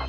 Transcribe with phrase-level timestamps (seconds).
[0.00, 0.06] You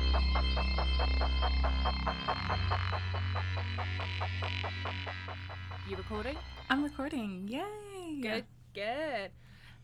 [5.98, 6.36] recording?
[6.70, 7.46] I'm recording.
[7.48, 8.20] Yay!
[8.22, 9.32] Good, good.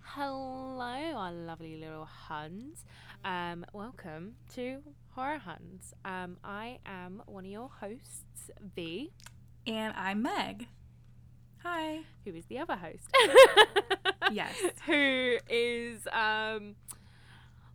[0.01, 2.87] Hello, our lovely little huns.
[3.23, 4.79] Um, welcome to
[5.11, 5.93] Horror Huns.
[6.07, 9.13] Um, I am one of your hosts, V.
[9.67, 10.69] And I'm Meg.
[11.63, 11.99] Hi.
[12.25, 13.11] Who is the other host?
[14.33, 14.55] yes.
[14.87, 16.77] Who is um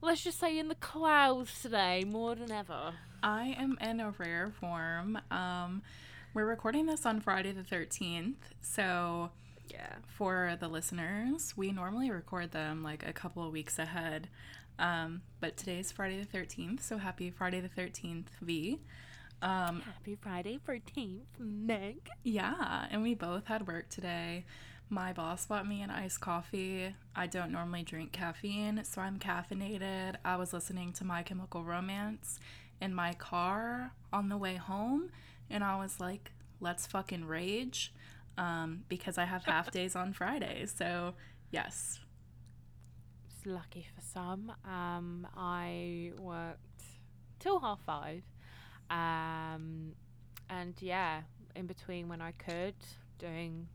[0.04, 2.94] let's just say, in the clouds today more than ever.
[3.22, 5.18] I am in a rare form.
[5.32, 5.82] Um,
[6.34, 8.36] we're recording this on Friday the 13th.
[8.62, 9.32] So,
[9.70, 9.96] Yeah.
[10.18, 14.28] for the listeners, we normally record them like a couple of weeks ahead.
[14.78, 16.82] Um, but today's Friday the 13th.
[16.82, 18.80] So, happy Friday the 13th, V.
[19.42, 22.10] Um, Happy Friday 13th, Meg.
[22.24, 24.46] Yeah, and we both had work today.
[24.94, 26.96] My boss bought me an iced coffee.
[27.16, 30.18] I don't normally drink caffeine, so I'm caffeinated.
[30.24, 32.40] I was listening to My Chemical Romance
[32.80, 35.10] in my car on the way home,
[35.50, 37.92] and I was like, let's fucking rage
[38.38, 40.68] um, because I have half days on Friday.
[40.68, 41.16] So,
[41.50, 42.00] yes.
[43.26, 44.52] It's lucky for some.
[44.64, 46.84] Um, I worked
[47.40, 48.22] till half five.
[48.92, 49.94] Um,
[50.52, 51.22] and yeah,
[51.56, 52.76] in between when I could,
[53.18, 53.70] doing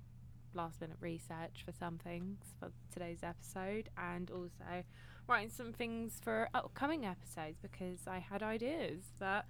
[0.55, 4.85] last minute research for some things for today's episode, and also
[5.27, 9.47] writing some things for upcoming episodes because I had ideas that.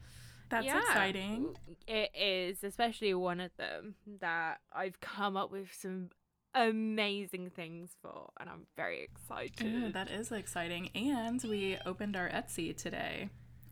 [0.51, 1.57] That's yeah, exciting.
[1.87, 6.09] It is, especially one of them that I've come up with some
[6.55, 9.93] amazing things for, and I'm very excited.
[9.93, 10.89] That is exciting.
[10.95, 13.29] And we opened our Etsy today,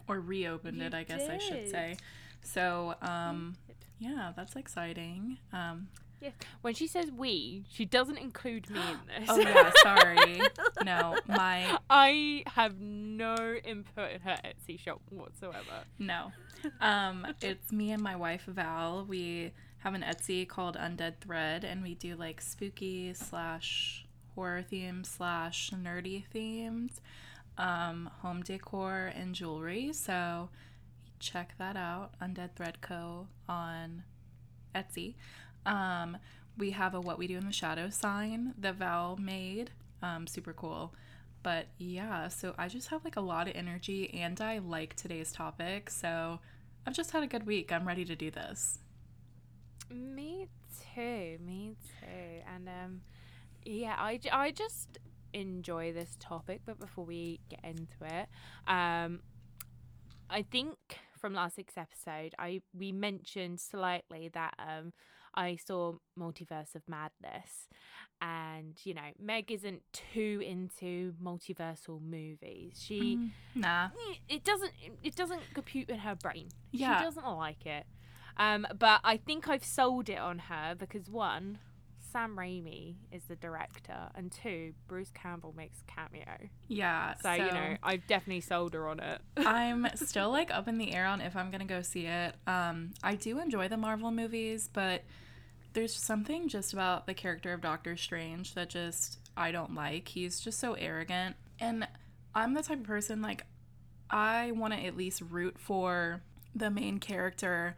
[0.06, 1.96] or reopened You it, I guess I should say.
[2.42, 3.56] So, um,
[3.98, 5.38] yeah, that's exciting.
[5.54, 5.88] Um,
[6.20, 6.30] Yeah.
[6.62, 9.28] When she says we, she doesn't include me in this.
[9.30, 10.40] oh yeah, sorry.
[10.84, 15.84] No, my I have no input in her Etsy shop whatsoever.
[15.98, 16.32] no.
[16.80, 19.04] Um, it's me and my wife Val.
[19.06, 25.06] We have an Etsy called Undead Thread, and we do like spooky slash horror themed
[25.06, 26.92] slash nerdy themed
[27.58, 29.92] um, home decor and jewelry.
[29.92, 30.48] So
[31.20, 33.28] check that out, Undead Thread Co.
[33.48, 34.02] on
[34.74, 35.14] Etsy.
[35.66, 36.16] Um,
[36.56, 39.70] we have a What We Do in the Shadow sign that Val made.
[40.02, 40.94] Um, super cool.
[41.42, 45.32] But yeah, so I just have like a lot of energy and I like today's
[45.32, 45.90] topic.
[45.90, 46.38] So
[46.86, 47.72] I've just had a good week.
[47.72, 48.78] I'm ready to do this.
[49.90, 50.48] Me
[50.94, 51.38] too.
[51.44, 52.42] Me too.
[52.52, 53.00] And um,
[53.64, 54.98] yeah, I just
[55.32, 56.62] enjoy this topic.
[56.64, 58.28] But before we get into it,
[58.66, 59.20] um,
[60.28, 60.76] I think
[61.18, 64.92] from last week's episode, I we mentioned slightly that um,
[65.36, 67.68] I saw Multiverse of Madness,
[68.20, 72.80] and you know, Meg isn't too into multiversal movies.
[72.82, 73.90] She Nah.
[74.28, 76.48] it doesn't it doesn't compute in her brain.
[76.72, 76.98] Yeah.
[76.98, 77.86] She doesn't like it.
[78.38, 81.58] Um, but I think I've sold it on her because one,
[82.12, 86.48] Sam Raimi is the director, and two, Bruce Campbell makes cameo.
[86.68, 87.14] Yeah.
[87.22, 89.20] So, you know, I've definitely sold her on it.
[89.38, 92.34] I'm still like up in the air on if I'm gonna go see it.
[92.46, 95.02] Um, I do enjoy the Marvel movies, but
[95.76, 100.08] there's something just about the character of Doctor Strange that just I don't like.
[100.08, 101.86] He's just so arrogant, and
[102.34, 103.44] I'm the type of person like
[104.08, 106.22] I want to at least root for
[106.54, 107.76] the main character.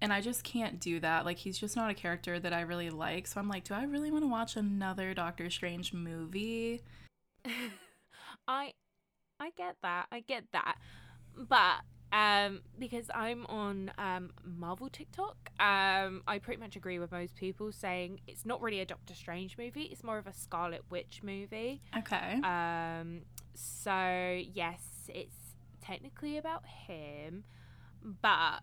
[0.00, 1.24] And I just can't do that.
[1.24, 3.26] Like he's just not a character that I really like.
[3.26, 6.82] So I'm like, do I really want to watch another Doctor Strange movie?
[8.48, 8.72] I
[9.40, 10.06] I get that.
[10.12, 10.76] I get that.
[11.36, 11.80] But
[12.12, 17.72] um because I'm on um Marvel TikTok, um I pretty much agree with most people
[17.72, 21.80] saying it's not really a Doctor Strange movie, it's more of a Scarlet Witch movie.
[21.98, 22.40] Okay.
[22.42, 23.22] Um
[23.54, 25.36] so yes, it's
[25.80, 27.44] technically about him,
[28.22, 28.60] but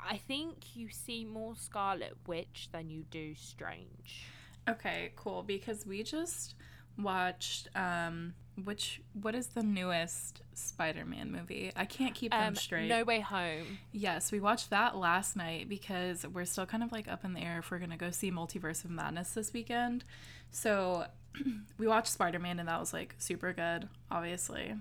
[0.00, 4.26] I think you see more Scarlet Witch than you do Strange.
[4.68, 5.42] Okay, cool.
[5.42, 6.54] Because we just
[6.98, 11.72] watched um which what is the newest Spider-Man movie?
[11.76, 12.88] I can't keep them Um, straight.
[12.88, 13.78] No Way Home.
[13.92, 17.40] Yes, we watched that last night because we're still kind of like up in the
[17.40, 20.04] air if we're gonna go see Multiverse of Madness this weekend.
[20.50, 21.06] So
[21.78, 24.74] we watched Spider-Man and that was like super good, obviously.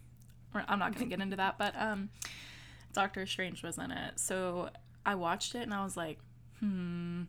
[0.54, 2.10] I'm not gonna get into that, but um
[2.92, 4.18] Doctor Strange was in it.
[4.18, 4.70] So
[5.04, 6.18] I watched it and I was like,
[6.60, 7.22] hmm,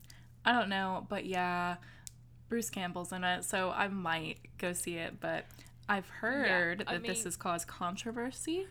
[0.45, 1.75] I don't know, but yeah,
[2.47, 5.43] Bruce Campbell's in it, so I might go see it, but
[5.89, 8.67] I've heard I that this mean- has caused controversy.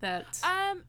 [0.00, 0.84] That Um,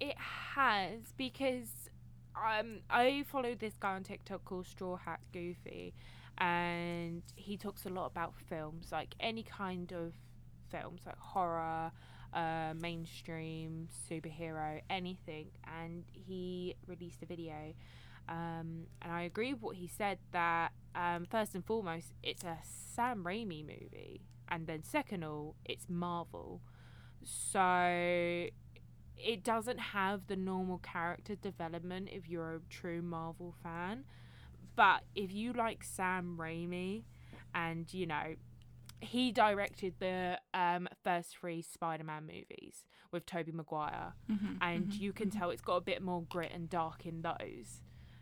[0.00, 1.90] it has because
[2.34, 5.94] um I follow this guy on TikTok called Straw Hat Goofy,
[6.38, 10.14] and he talks a lot about films, like any kind of
[10.70, 11.92] films, like horror,
[12.32, 15.50] uh, mainstream, superhero, anything.
[15.80, 17.74] And he released a video
[18.28, 22.58] Um, and I agree with what he said that um, first and foremost, it's a
[22.62, 26.60] Sam Raimi movie, and then second all, it's Marvel.
[27.22, 28.46] So
[29.16, 34.04] it doesn't have the normal character development if you're a true Marvel fan.
[34.76, 37.04] But if you like Sam Raimi,
[37.54, 38.34] and you know,
[39.00, 45.12] he directed the um, first three Spider-Man movies with Tobey Maguire, Mhm, and mhm, you
[45.12, 45.38] can mhm.
[45.38, 47.80] tell it's got a bit more grit and dark in those.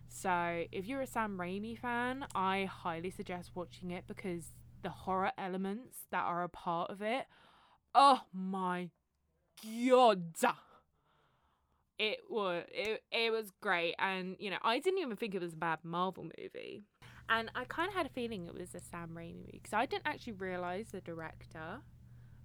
[0.09, 4.53] So if you're a Sam Raimi fan, I highly suggest watching it because
[4.83, 7.27] the horror elements that are a part of it,
[7.95, 8.91] oh my
[9.63, 10.35] god.
[11.99, 15.55] It was it, it was great and you know, I didn't even think it was
[15.55, 16.85] a bad Marvel movie.
[17.29, 19.85] And I kind of had a feeling it was a Sam Raimi movie because I
[19.85, 21.81] didn't actually realize the director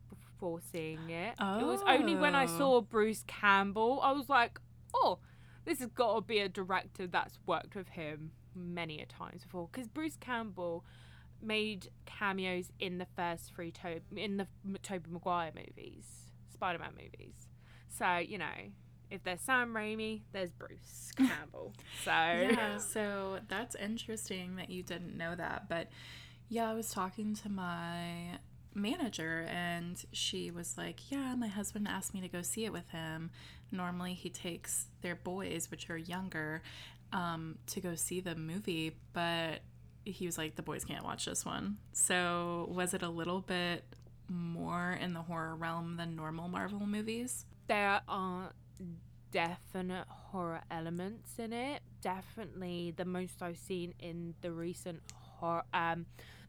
[0.09, 1.35] before seeing it.
[1.39, 2.57] It was only when I Oh.
[2.57, 4.59] saw Bruce Campbell, I was like,
[4.95, 5.19] oh,
[5.65, 9.69] this has got to be a director that's worked with him many a times before.
[9.71, 10.83] Because Bruce Campbell
[11.43, 14.47] made cameos in the first three to- in the
[14.79, 17.35] Tobey Maguire movies, Spider-Man movies.
[17.89, 18.71] So you know,
[19.11, 21.73] if there's Sam Raimi, there's Bruce Campbell.
[22.03, 25.69] So Yeah, so that's interesting that you didn't know that.
[25.69, 25.89] But
[26.49, 28.39] yeah, I was talking to my
[28.73, 32.89] manager and she was like, Yeah, my husband asked me to go see it with
[32.89, 33.29] him.
[33.71, 36.61] Normally he takes their boys, which are younger,
[37.11, 39.59] um, to go see the movie, but
[40.03, 41.77] he was like, The boys can't watch this one.
[41.93, 43.83] So was it a little bit
[44.29, 47.45] more in the horror realm than normal Marvel movies?
[47.67, 48.51] there are
[49.31, 51.81] definite horror elements in it.
[52.01, 56.05] Definitely the most I've seen in the recent horror, um,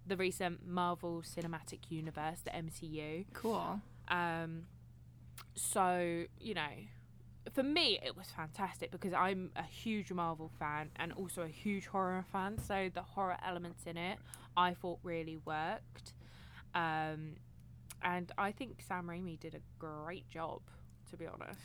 [0.06, 3.26] the recent Marvel Cinematic Universe, the MCU.
[3.32, 3.80] Cool.
[4.08, 4.66] Um,
[5.54, 6.62] so you know,
[7.52, 11.86] for me, it was fantastic because I'm a huge Marvel fan and also a huge
[11.86, 12.58] horror fan.
[12.58, 14.18] So the horror elements in it,
[14.56, 16.14] I thought really worked.
[16.74, 17.36] Um,
[18.02, 20.60] and I think Sam Raimi did a great job,
[21.10, 21.58] to be honest.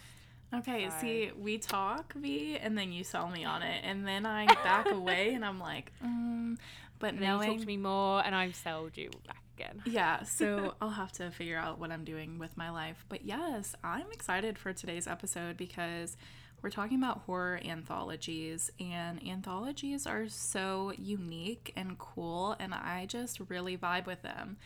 [0.54, 4.26] Okay, So- see, we talk, V, and then you sell me on it, and then
[4.26, 6.58] I back away, and I'm like, mm,
[6.98, 9.82] but now you talk to me more, and I've sold you back again.
[9.86, 13.06] yeah, so I'll have to figure out what I'm doing with my life.
[13.10, 16.18] But yes, I'm excited for today's episode because
[16.62, 23.40] we're talking about horror anthologies, and anthologies are so unique and cool, and I just
[23.48, 24.58] really vibe with them.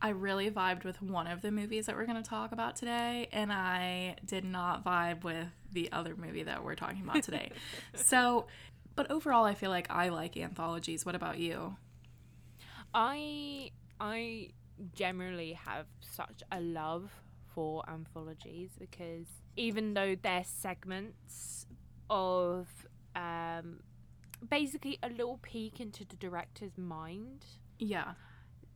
[0.00, 3.28] I really vibed with one of the movies that we're going to talk about today,
[3.32, 7.50] and I did not vibe with the other movie that we're talking about today.
[7.94, 8.46] so,
[8.94, 11.04] but overall, I feel like I like anthologies.
[11.04, 11.76] What about you?
[12.94, 14.50] I I
[14.94, 17.10] generally have such a love
[17.54, 19.26] for anthologies because
[19.56, 21.66] even though they're segments
[22.10, 22.68] of
[23.14, 23.80] um,
[24.50, 27.44] basically a little peek into the director's mind
[27.78, 28.12] Yeah.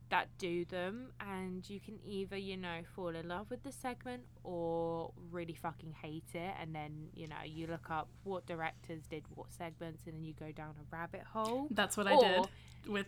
[0.09, 4.23] that do them and you can either you know fall in love with the segment
[4.43, 9.23] or really fucking hate it and then you know you look up what directors did
[9.35, 12.47] what segments and then you go down a rabbit hole That's what I did
[12.87, 13.05] with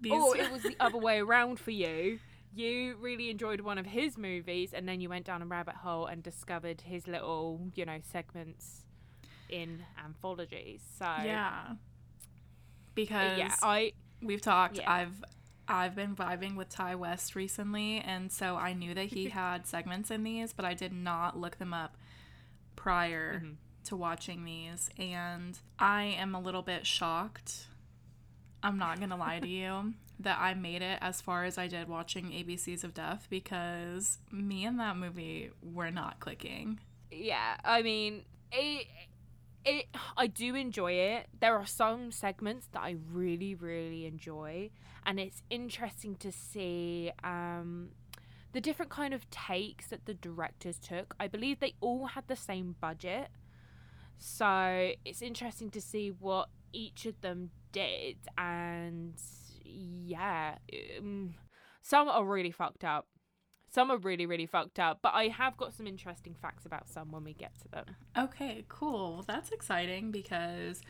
[0.00, 0.12] these.
[0.12, 2.18] or it was the other way around for you.
[2.54, 6.06] You really enjoyed one of his movies, and then you went down a rabbit hole
[6.06, 8.82] and discovered his little, you know, segments
[9.48, 10.80] in anthologies.
[10.98, 11.74] So yeah.
[12.94, 14.90] Because yeah, I we've talked, yeah.
[14.92, 15.24] I've
[15.68, 20.10] I've been vibing with Ti West recently, and so I knew that he had segments
[20.10, 21.96] in these, but I did not look them up
[22.74, 23.54] prior Mhm.
[23.84, 27.68] to watching these, and I am a little bit shocked.
[28.62, 31.88] I'm not gonna lie to you that I made it as far as I did
[31.88, 36.80] watching ABCs of Death because me and that movie were not clicking.
[37.10, 38.86] yeah, I mean, it,
[39.64, 39.86] it,
[40.16, 41.28] I do enjoy it.
[41.40, 44.70] There are some segments that I really, really enjoy,
[45.06, 47.90] and it's interesting to see um,
[48.52, 51.14] the different kind of takes that the directors took.
[51.18, 53.28] I believe they all had the same budget,
[54.18, 59.14] so it's interesting to see what each of them did, and
[59.64, 60.56] yeah,
[60.98, 61.34] um,
[61.82, 63.06] some are really fucked up.
[63.72, 67.12] Some are really, really fucked up, but I have got some interesting facts about some
[67.12, 67.84] when we get to them.
[68.18, 69.22] Okay, cool.
[69.28, 70.80] That's exciting because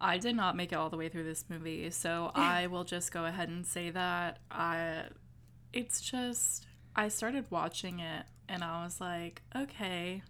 [0.00, 1.90] I did not make it all the way through this movie.
[1.90, 5.04] So I will just go ahead and say that I
[5.72, 10.22] it's just I started watching it and I was like, okay.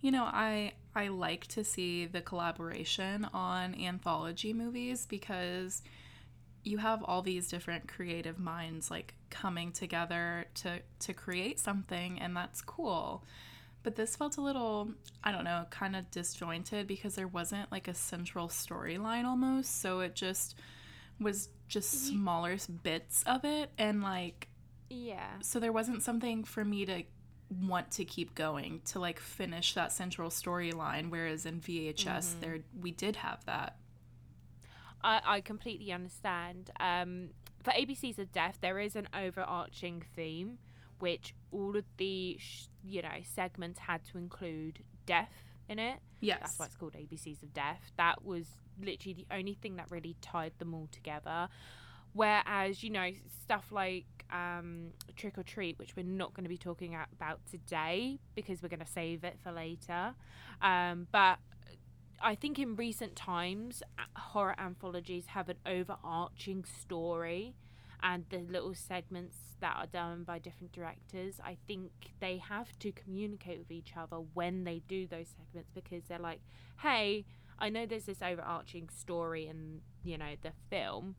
[0.00, 5.82] You know, I I like to see the collaboration on anthology movies because
[6.64, 12.36] you have all these different creative minds like coming together to to create something and
[12.36, 13.24] that's cool
[13.82, 14.92] But this felt a little,
[15.24, 19.80] I don't know, kind of disjointed because there wasn't like a central storyline almost.
[19.80, 20.56] So it just
[21.20, 22.16] was just mm-hmm.
[22.16, 23.72] smaller bits of it.
[23.78, 24.48] And like,
[24.88, 25.38] Yeah.
[25.40, 27.04] so there wasn't something for me to
[27.50, 31.10] want to keep going to like finish that central storyline.
[31.10, 33.76] Whereas in VHS, there we did have that.
[35.02, 36.70] I, I completely understand.
[36.80, 37.30] Um,
[37.62, 40.58] for ABCs of Death, there is an overarching theme,
[40.98, 45.98] which all of the sh- you know segments had to include death in it.
[46.20, 46.38] Yes.
[46.40, 47.92] That's why it's called ABCs of Death.
[47.96, 48.46] That was
[48.80, 51.48] literally the only thing that really tied them all together.
[52.16, 53.10] Whereas, you know,
[53.42, 58.18] stuff like um, Trick or Treat, which we're not going to be talking about today
[58.34, 60.14] because we're going to save it for later.
[60.62, 61.38] Um, but
[62.22, 63.82] I think in recent times,
[64.16, 67.54] horror anthologies have an overarching story
[68.02, 71.38] and the little segments that are done by different directors.
[71.44, 76.04] I think they have to communicate with each other when they do those segments because
[76.04, 76.40] they're like,
[76.80, 77.26] hey,
[77.58, 81.16] I know there's this overarching story in, you know, the film.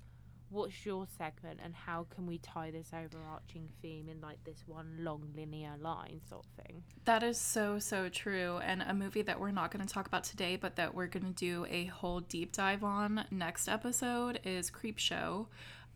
[0.50, 4.96] What's your segment and how can we tie this overarching theme in like this one
[5.00, 6.84] long linear line sort of thing?
[7.04, 8.60] That is so, so true.
[8.63, 11.25] And a movie that we're not going to talk about today, but that we're going
[11.25, 15.48] to do a whole deep dive on next episode is Creepshow,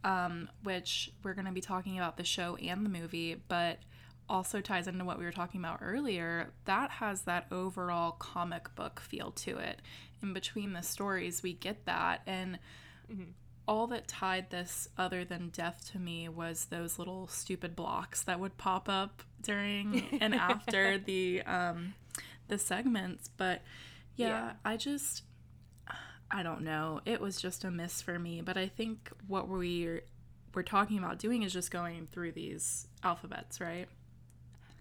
[0.03, 3.79] um, which we're going to be talking about the show and the movie, but
[4.27, 6.51] also ties into what we were talking about earlier.
[6.65, 9.81] That has that overall comic book feel to it.
[10.22, 12.22] In between the stories, we get that.
[12.27, 12.60] And
[13.71, 18.37] all that tied this other than death to me was those little stupid blocks that
[18.39, 21.93] would pop up during and after the um
[22.49, 23.29] the segments.
[23.37, 23.61] But
[24.17, 24.53] yeah, Yeah.
[24.65, 25.23] i just
[26.29, 26.99] i don't know.
[27.05, 28.41] It was just a miss for me.
[28.41, 30.03] But i think what we're
[30.53, 33.87] we're talking about doing is just going through these alphabets right?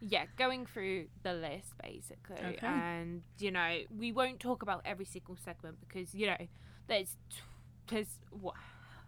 [0.03, 2.67] Yeah, going through the list basically, Okay.
[2.67, 6.39] and you know we won't talk about every single segment because you know
[6.89, 7.17] there's
[7.89, 8.55] there's what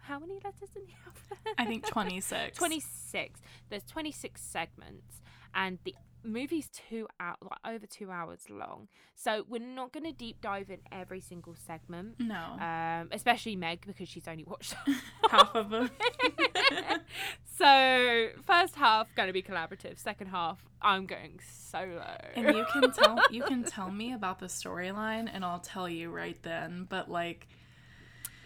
[0.03, 1.55] how many letters in the alphabet?
[1.59, 3.41] i think 26 twenty six.
[3.71, 5.21] There's twenty six segments,
[5.55, 5.95] and the
[6.25, 8.87] movie's two out like over two hours long.
[9.17, 12.15] So we're not going to deep dive in every single segment.
[12.21, 14.75] no Um, especially Meg because she's only watched
[15.31, 15.91] half of them
[17.59, 19.99] so first half going to be collaborative.
[19.99, 22.17] Second half, I'm going solo.
[22.35, 26.11] and you can tell you can tell me about the storyline and i'll tell you
[26.11, 27.49] right then but like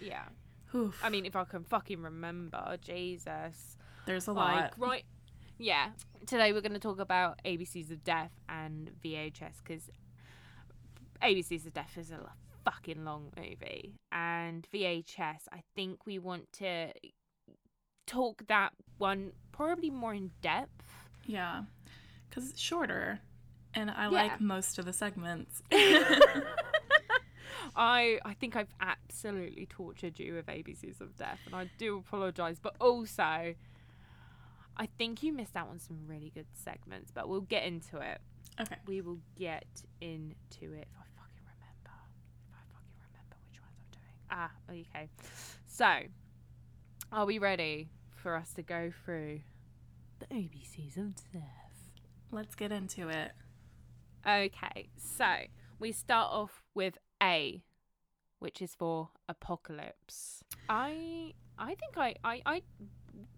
[0.01, 0.25] yeah,
[0.75, 5.05] oof, I mean, if I can fucking remember, Jesus, there's a like lot right,
[5.59, 5.91] yeah.
[6.27, 9.91] Today we're going to talk about ABCs of Death and VHS because
[11.23, 12.21] ABCs of Death is a
[12.65, 15.49] fucking long movie, and VHS.
[15.53, 16.89] I think we want to
[18.07, 20.85] talk that one probably more in depth.
[21.27, 21.63] Yeah,
[22.29, 23.21] because it's shorter,
[23.75, 24.11] and I Yeah.
[24.11, 25.63] like most of the segments.
[27.75, 32.59] I I think I've absolutely tortured you with ABCs of Death, and I do apologise.
[32.61, 33.23] But also,
[34.77, 37.11] I think you missed out on some really good segments.
[37.11, 38.21] But we'll get into it.
[38.61, 39.67] okay, We will get
[40.01, 40.89] into it.
[40.89, 41.97] If I fucking remember,
[42.45, 44.17] if I fucking remember which ones I'm doing.
[44.31, 45.09] Ah, okay.
[45.67, 46.09] So,
[47.13, 49.41] are we ready for us to go through
[50.19, 51.43] the ABCs of Death?
[52.33, 53.33] let's get into it.
[54.27, 55.27] Okay, so
[55.79, 57.63] we start off with A,
[58.39, 60.43] which is for apocalypse.
[60.69, 62.63] I I think I I, I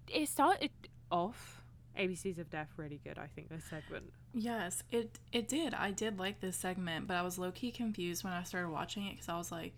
[0.08, 0.70] it started
[1.10, 1.62] off
[1.98, 3.18] ABCs of Death really good.
[3.18, 4.12] I think this segment.
[4.32, 5.74] Yes, it it did.
[5.74, 9.06] I did like this segment, but I was low key confused when I started watching
[9.06, 9.74] it because I was like,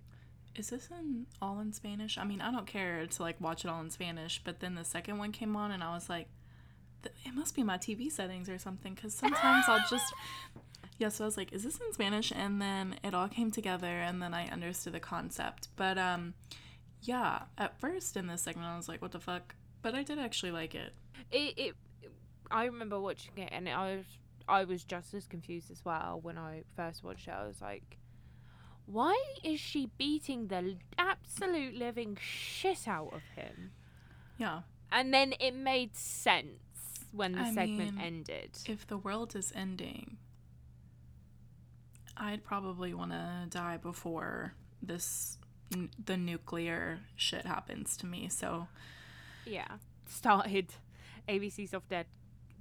[0.54, 3.68] "Is this in all in Spanish?" I mean, I don't care to like watch it
[3.68, 6.28] all in Spanish, but then the second one came on, and I was like,
[7.04, 10.12] "It must be my TV settings or something," because sometimes I'll just.
[11.00, 13.86] Yeah, so I was like, "Is this in Spanish?" And then it all came together,
[13.86, 15.68] and then I understood the concept.
[15.74, 16.34] But um,
[17.00, 20.18] yeah, at first in this segment, I was like, "What the fuck?" But I did
[20.18, 20.92] actually like it.
[21.32, 21.76] It, it
[22.50, 24.04] I remember watching it and I was
[24.48, 27.34] I was just as confused as well when I first watched it.
[27.34, 27.98] I was like,
[28.86, 33.70] why is she beating the absolute living shit out of him?
[34.38, 34.60] Yeah.
[34.90, 38.58] And then it made sense when the I segment mean, ended.
[38.66, 40.16] if the world is ending,
[42.20, 45.38] I'd probably want to die before this
[45.74, 48.28] n- the nuclear shit happens to me.
[48.28, 48.68] So
[49.46, 49.78] Yeah.
[50.06, 50.74] Started
[51.28, 52.06] ABCs of Dead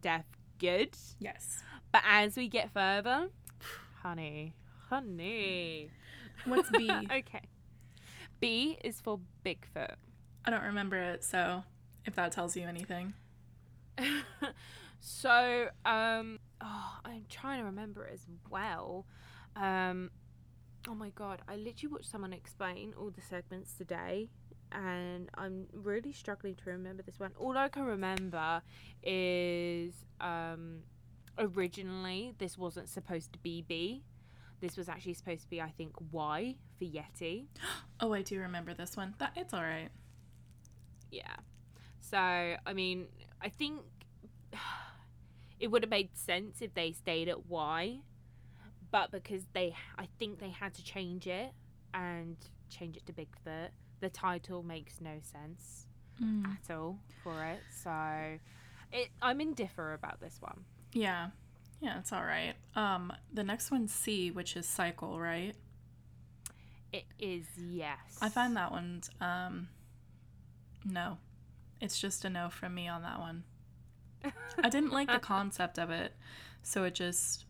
[0.01, 0.25] Death
[0.59, 0.95] good.
[1.19, 1.61] yes.
[1.91, 3.29] But as we get further,
[4.01, 4.53] honey,
[4.89, 5.89] honey.
[6.45, 6.89] What's B?
[7.11, 7.41] okay.
[8.39, 9.95] B is for Bigfoot.
[10.45, 11.23] I don't remember it.
[11.25, 11.63] So
[12.05, 13.13] if that tells you anything,
[14.99, 19.05] so, um, oh, I'm trying to remember it as well.
[19.59, 20.09] Um,
[20.87, 24.29] oh my god, I literally watched someone explain all the segments today,
[24.71, 27.31] and I'm really struggling to remember this one.
[27.37, 28.61] All I can remember
[29.03, 30.79] is um,
[31.37, 34.03] originally this wasn't supposed to be B.
[34.61, 37.45] This was actually supposed to be, I think, Y for Yeti.
[38.01, 39.13] Oh, I do remember this one.
[39.17, 39.89] That it's all right.
[41.11, 41.35] Yeah.
[41.99, 43.07] So, I mean,
[43.41, 43.81] I think
[45.59, 47.99] it would have made sense if they stayed at Y,
[48.91, 51.51] but because they, I think they had to change it
[51.93, 52.35] and
[52.69, 53.69] change it to Bigfoot,
[53.99, 55.85] the title makes no sense
[56.21, 56.45] Mm.
[56.45, 57.59] at all for it.
[57.71, 57.91] So,
[58.91, 60.65] it, I'm indifferent about this one.
[60.91, 61.29] Yeah.
[61.79, 62.55] Yeah, it's all right.
[62.75, 65.55] Um, the next one's C, which is cycle, right?
[66.91, 68.17] It is yes.
[68.21, 69.69] I find that one's um
[70.83, 71.19] no.
[71.79, 73.43] It's just a no from me on that one.
[74.61, 76.13] I didn't like the concept of it,
[76.63, 77.45] so it just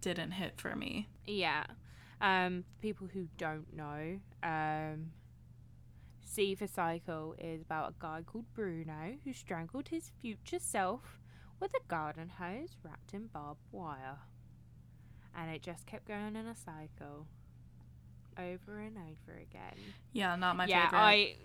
[0.00, 1.08] didn't hit for me.
[1.26, 1.64] Yeah.
[2.20, 5.10] Um, people who don't know, um,
[6.24, 11.18] C for Cycle is about a guy called Bruno who strangled his future self
[11.60, 14.18] with a garden hose wrapped in barbed wire.
[15.36, 17.26] And it just kept going in a cycle.
[18.38, 19.76] Over and over again.
[20.12, 20.98] Yeah, not my yeah, favorite.
[20.98, 21.36] I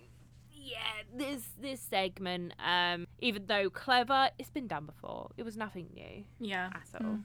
[0.52, 0.78] yeah,
[1.16, 5.32] this this segment, um, even though clever, it's been done before.
[5.38, 6.70] It was nothing new yeah.
[6.74, 7.12] at all.
[7.12, 7.24] Mm.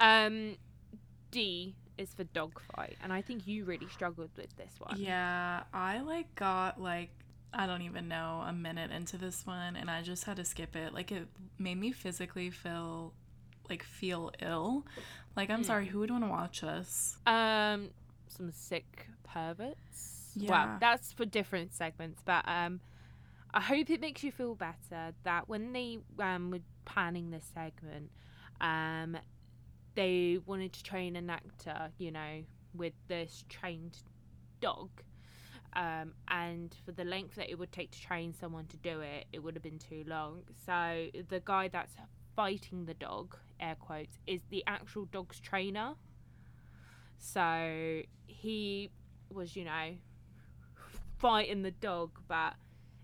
[0.00, 0.56] Um,
[1.30, 4.96] D is for dogfight, and I think you really struggled with this one.
[4.98, 7.10] Yeah, I like got like
[7.52, 10.76] I don't even know a minute into this one and I just had to skip
[10.76, 10.92] it.
[10.92, 11.26] Like it
[11.58, 13.12] made me physically feel
[13.68, 14.84] like feel ill.
[15.36, 15.66] Like I'm Mm.
[15.66, 17.16] sorry, who would want to watch this?
[17.26, 17.90] Um,
[18.28, 20.32] some sick perverts.
[20.36, 20.50] Yeah.
[20.50, 22.80] Well, that's for different segments, but um,
[23.52, 28.10] I hope it makes you feel better that when they um were planning this segment,
[28.60, 29.16] um,
[29.98, 33.98] they wanted to train an actor, you know, with this trained
[34.60, 34.90] dog.
[35.74, 39.26] Um, and for the length that it would take to train someone to do it,
[39.32, 40.42] it would have been too long.
[40.64, 41.94] So the guy that's
[42.36, 45.94] fighting the dog, air quotes, is the actual dog's trainer.
[47.18, 48.90] So he
[49.32, 49.96] was, you know,
[51.18, 52.54] fighting the dog, but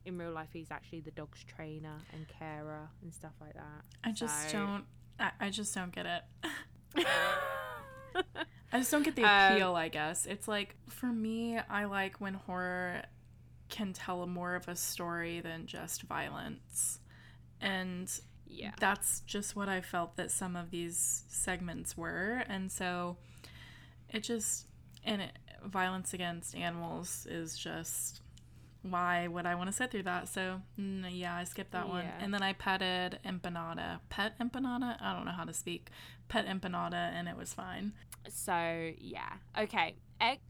[0.05, 3.83] in real life, he's actually the dog's trainer and carer and stuff like that.
[4.05, 4.85] I just So- don't
[5.19, 6.23] I, I just don't get it.
[8.73, 10.27] I just don't get the Um, appeal, I guess.
[10.27, 13.03] It's like for me, I like when horror
[13.69, 16.99] can tell more of a story than just violence.
[17.61, 18.11] And
[18.47, 18.73] yeah.
[18.79, 22.45] that's just what I felt that some of these segments were.
[22.49, 23.17] And so
[24.11, 24.67] it just,
[25.05, 25.33] and it,
[25.65, 28.21] violence against animals is just,
[28.88, 30.29] why would I want to sit through that?
[30.29, 32.05] So, mm, yeah, I skipped that one.
[32.20, 34.01] And then I petted empanada.
[34.11, 34.97] Pet empanada?
[35.01, 35.90] I don't know how to speak.
[36.29, 37.92] Pet empanada, and it was fine.
[38.29, 39.33] So yeah.
[39.59, 39.97] Okay.
[40.20, 40.40] X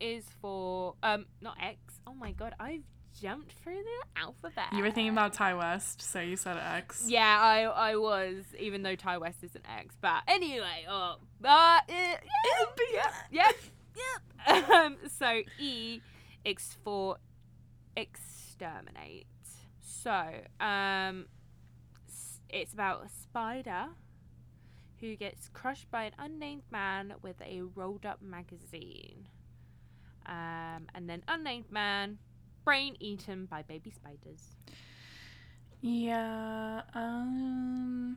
[0.00, 1.78] is for um not X.
[2.06, 2.82] Oh my god, I've
[3.20, 4.72] jumped through the alphabet.
[4.72, 7.04] You were thinking about Ti West, so you said X.
[7.06, 9.96] Yeah, I I was, even though Ti West isn't X.
[10.00, 12.16] But anyway, oh, uh, uh, yeah,
[13.30, 13.54] yep,
[13.96, 14.22] yep.
[14.70, 16.00] Um, so E,
[16.44, 17.16] X for
[17.96, 19.26] exterminate.
[19.80, 21.26] So, um,
[22.48, 23.86] it's about a spider
[25.00, 29.28] who gets crushed by an unnamed man with a rolled up magazine.
[30.26, 32.18] Um, and then unnamed man,
[32.64, 34.56] brain eaten by baby spiders.
[35.80, 38.16] Yeah, um,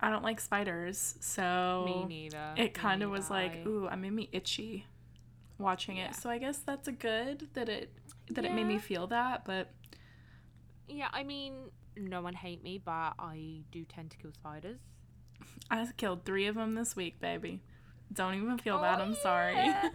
[0.00, 2.52] I don't like spiders, so Me neither.
[2.56, 4.86] it kind of was like, ooh, I'm made me itchy
[5.58, 6.10] watching Yeah.
[6.10, 6.14] it.
[6.16, 7.90] So I guess that's a good that it
[8.34, 9.70] that it made me feel that, but
[10.88, 11.54] Yeah, I mean,
[11.96, 14.80] no one hate me, but I do tend to kill spiders.
[15.70, 17.62] I killed three of them this week, baby.
[18.12, 19.00] Don't even feel Oh, bad.
[19.00, 19.54] I'm sorry.
[19.54, 19.88] yeah.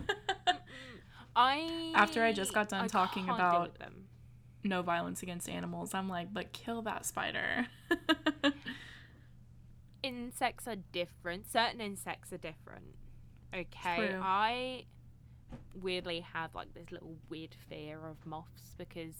[1.36, 3.76] I After I just got done I talking about-
[4.64, 5.94] no violence against animals.
[5.94, 7.68] I'm like, but kill that spider.
[10.04, 11.52] insects are different.
[11.52, 12.96] Certain insects are different.
[13.54, 14.20] Okay, True.
[14.22, 14.86] I
[15.82, 19.16] weirdly have like this little weird fear of moths because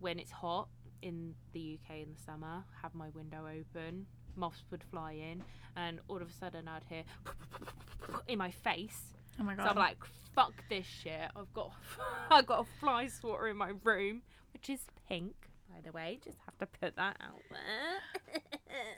[0.00, 0.68] when it's hot
[1.02, 5.42] in the UK in the summer, have my window open, moths would fly in,
[5.76, 7.04] and all of a sudden I'd hear
[8.28, 9.02] in my face.
[9.40, 9.64] oh my god!
[9.64, 9.70] So.
[9.70, 9.98] I'm like,
[10.34, 11.30] fuck this shit.
[11.36, 11.72] I've got
[12.30, 15.34] I've got a fly swatter in my room, which is pink,
[15.68, 16.18] by the way.
[16.24, 18.40] Just have to put that out there.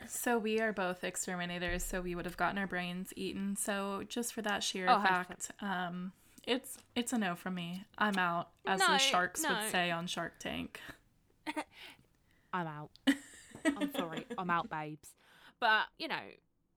[0.09, 3.57] So we are both exterminators, so we would have gotten our brains eaten.
[3.57, 5.03] So just for that sheer Oh, 100%.
[5.03, 6.13] fact, um,
[6.47, 7.85] it's it's a no from me.
[7.99, 9.51] I'm out, as No, the sharks no.
[9.51, 10.81] would say on Shark Tank.
[12.53, 12.91] I'm out.
[13.65, 14.25] I'm sorry.
[14.39, 15.11] I'm out, babes.
[15.61, 16.21] But, you know,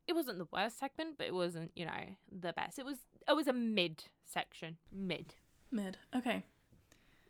[0.08, 2.80] it wasn't the worst segment, but it wasn't, you know, the best.
[2.80, 4.78] It was it was a mid section.
[4.92, 5.36] Mid.
[5.72, 5.98] Mid.
[6.16, 6.44] Okay.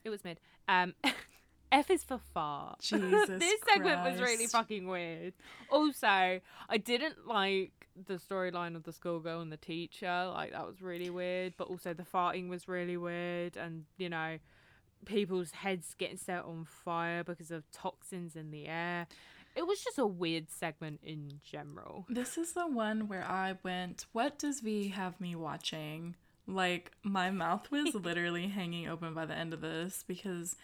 [0.03, 0.39] It was mid.
[0.67, 0.93] Um
[1.71, 2.79] F is for fart.
[2.81, 5.33] Jesus this segment was really fucking weird.
[5.69, 10.31] Also, I didn't like the storyline of the schoolgirl and the teacher.
[10.33, 11.53] Like that was really weird.
[11.57, 14.37] But also the farting was really weird, and you know,
[15.05, 19.07] people's heads getting set on fire because of toxins in the air.
[19.55, 22.05] It was just a weird segment in general.
[22.07, 26.15] This is the one where I went, What does V have me watching?
[26.47, 30.55] Like, my mouth was literally hanging open by the end of this because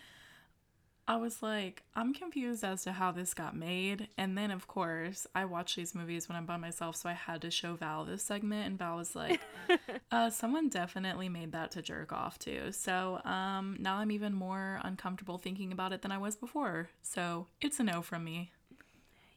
[1.07, 4.07] I was like, I'm confused as to how this got made.
[4.17, 7.41] And then, of course, I watch these movies when I'm by myself, so I had
[7.43, 9.39] to show Val this segment, and Val was like,
[10.11, 12.71] uh, someone definitely made that to jerk off to.
[12.73, 16.89] So um, now I'm even more uncomfortable thinking about it than I was before.
[17.03, 18.51] So it's a no from me.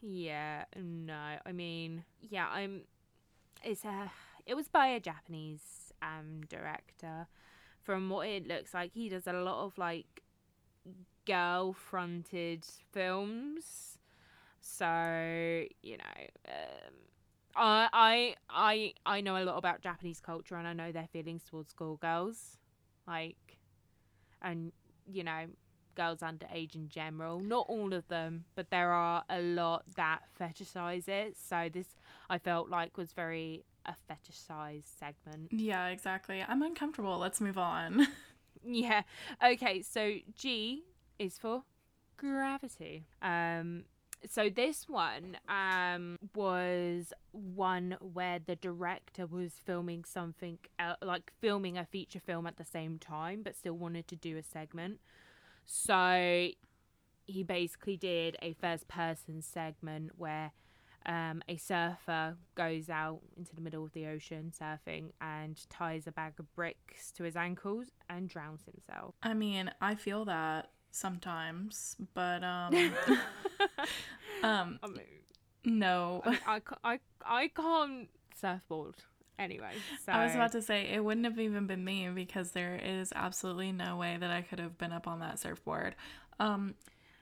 [0.00, 1.36] Yeah, no.
[1.44, 2.82] I mean, yeah, I'm
[3.64, 4.10] it's a
[4.46, 7.26] it was by a Japanese um director.
[7.82, 10.22] From what it looks like, he does a lot of like
[11.28, 13.98] girl fronted films.
[14.60, 16.94] So, you know, um
[17.54, 21.44] I I I I know a lot about Japanese culture and I know their feelings
[21.44, 22.56] towards schoolgirls.
[23.06, 23.58] Like
[24.42, 24.72] and
[25.10, 25.46] you know,
[25.94, 27.40] girls underage in general.
[27.40, 31.36] Not all of them, but there are a lot that fetishize it.
[31.36, 31.88] So this
[32.30, 35.50] I felt like was very a fetishized segment.
[35.50, 36.44] Yeah, exactly.
[36.46, 37.18] I'm uncomfortable.
[37.18, 38.06] Let's move on.
[38.64, 39.02] Yeah.
[39.42, 40.82] Okay, so G
[41.18, 41.62] is for
[42.16, 43.06] gravity.
[43.22, 43.84] Um
[44.26, 50.58] so this one um was one where the director was filming something
[51.02, 54.42] like filming a feature film at the same time but still wanted to do a
[54.42, 54.98] segment.
[55.66, 56.48] So
[57.26, 60.52] he basically did a first person segment where
[61.06, 66.12] um, a surfer goes out into the middle of the ocean surfing and ties a
[66.12, 69.14] bag of bricks to his ankles and drowns himself.
[69.22, 72.74] I mean, I feel that sometimes, but um
[74.42, 75.04] um I mean,
[75.64, 76.22] no.
[76.24, 78.08] I, I, I, I can't
[78.40, 78.94] surfboard
[79.38, 79.72] anyway.
[80.04, 83.12] So I was about to say it wouldn't have even been me because there is
[83.14, 85.94] absolutely no way that I could have been up on that surfboard.
[86.38, 86.74] Um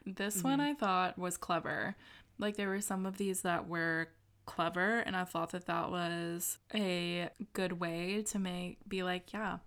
[0.05, 1.97] this one I thought was clever.
[2.39, 4.09] Like there were some of these that were
[4.45, 9.59] clever and I thought that that was a good way to make be like, yeah,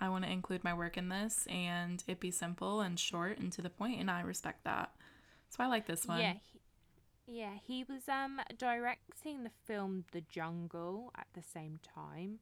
[0.00, 3.52] I want to include my work in this and it be simple and short and
[3.52, 4.90] to the point and I respect that.
[5.50, 6.20] So I like this one.
[6.20, 6.60] Yeah, he,
[7.26, 12.38] yeah, he was um directing the film The Jungle at the same time,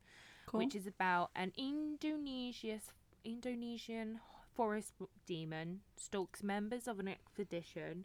[0.47, 0.61] Cool.
[0.61, 2.81] which is about an Indonesian
[3.25, 4.21] Indonesian
[4.55, 4.92] forest
[5.27, 8.05] demon stalks members of an expedition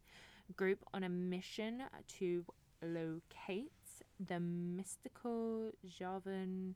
[0.56, 1.84] group on a mission
[2.20, 2.46] to
[2.82, 3.72] locate
[4.20, 6.76] the mystical Javan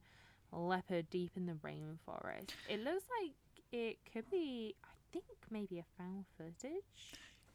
[0.52, 2.50] leopard deep in the rainforest.
[2.70, 3.32] It looks like
[3.72, 6.84] it could be, I think, maybe a found footage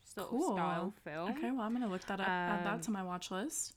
[0.05, 0.51] sort Cool.
[0.53, 1.31] of style film.
[1.33, 2.27] Okay, well, I'm going to look that up.
[2.29, 3.75] add Um, that to my watch list.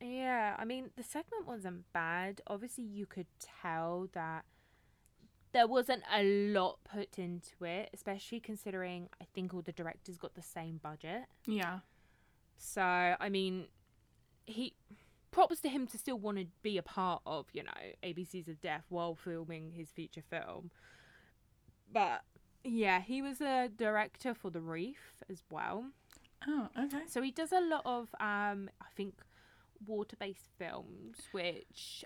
[0.00, 2.40] Yeah, I mean, the segment wasn't bad.
[2.46, 3.26] Obviously, you could
[3.62, 4.44] tell that
[5.52, 10.34] there wasn't a lot put into it, especially considering I think all the directors got
[10.34, 11.24] the same budget.
[11.46, 11.80] Yeah.
[12.56, 13.66] So, I mean,
[14.46, 14.72] he
[15.32, 17.70] props to him to still want to be a part of, you know,
[18.04, 20.70] ABCs of Death while filming his feature film.
[21.92, 22.22] But
[22.64, 25.86] yeah, he was a director for The Reef as well.
[26.46, 27.02] Oh, okay.
[27.08, 29.14] So he does a lot of, um, I think,
[29.86, 32.04] water-based films, which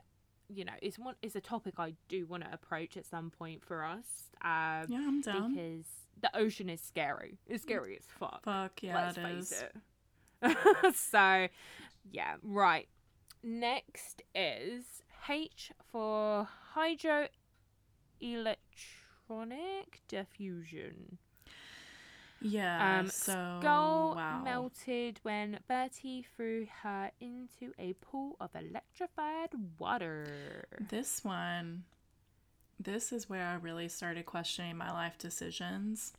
[0.49, 3.65] you know is one is a topic I do want to approach at some point
[3.65, 4.07] for us.
[4.43, 5.55] Um, Yeah, I'm down.
[5.55, 5.87] because
[6.21, 7.39] the ocean is scary.
[7.47, 8.45] It's scary as fuck.
[8.45, 9.63] Fuck yeah, Let's it face is.
[9.63, 10.95] it.
[10.97, 11.49] so,
[12.11, 12.89] yeah, right.
[13.49, 17.29] Next is H for hydroelectronic
[20.09, 21.19] diffusion.
[22.41, 22.99] Yeah.
[22.99, 24.43] Um, so Skull wow.
[24.43, 30.67] melted when Bertie threw her into a pool of electrified water.
[30.81, 31.85] This one,
[32.81, 36.15] this is where I really started questioning my life decisions.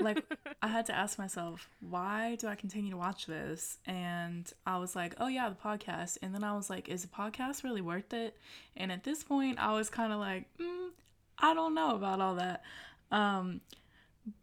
[0.00, 0.24] Like,
[0.62, 3.78] I had to ask myself, why do I continue to watch this?
[3.86, 6.18] And I was like, oh, yeah, the podcast.
[6.22, 8.36] And then I was like, is the podcast really worth it?
[8.76, 10.88] And at this point, I was kind of like, mm,
[11.38, 12.62] I don't know about all that.
[13.10, 13.60] Um,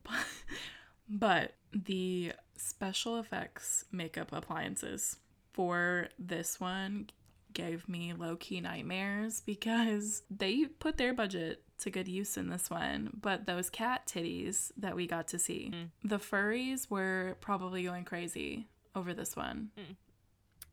[0.04, 0.14] but,
[1.10, 5.18] but the special effects makeup appliances
[5.54, 7.10] for this one
[7.54, 12.70] gave me low key nightmares because they put their budget to good use in this
[12.70, 13.10] one.
[13.20, 15.90] But those cat titties that we got to see, mm.
[16.04, 19.70] the furries were probably going crazy over this one.
[19.78, 19.96] Mm.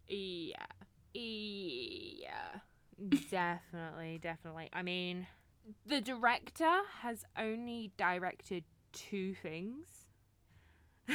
[0.09, 0.67] Yeah.
[1.15, 2.59] Yeah,
[3.31, 4.69] definitely, definitely.
[4.73, 5.27] I mean,
[5.87, 9.87] the director has only directed two things.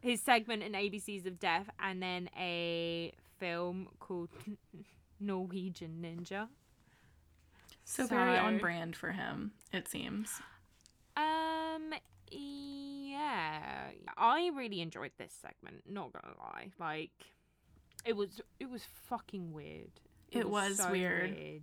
[0.00, 4.28] His segment in ABCs of Death and then a film called
[5.20, 6.48] Norwegian Ninja.
[7.84, 10.40] So, very on brand for him, it seems.
[11.16, 11.94] Um
[12.30, 13.90] yeah.
[14.16, 16.70] I really enjoyed this segment, not gonna lie.
[16.78, 17.12] Like
[18.04, 19.92] it was it was fucking weird.
[20.30, 21.62] It was weird.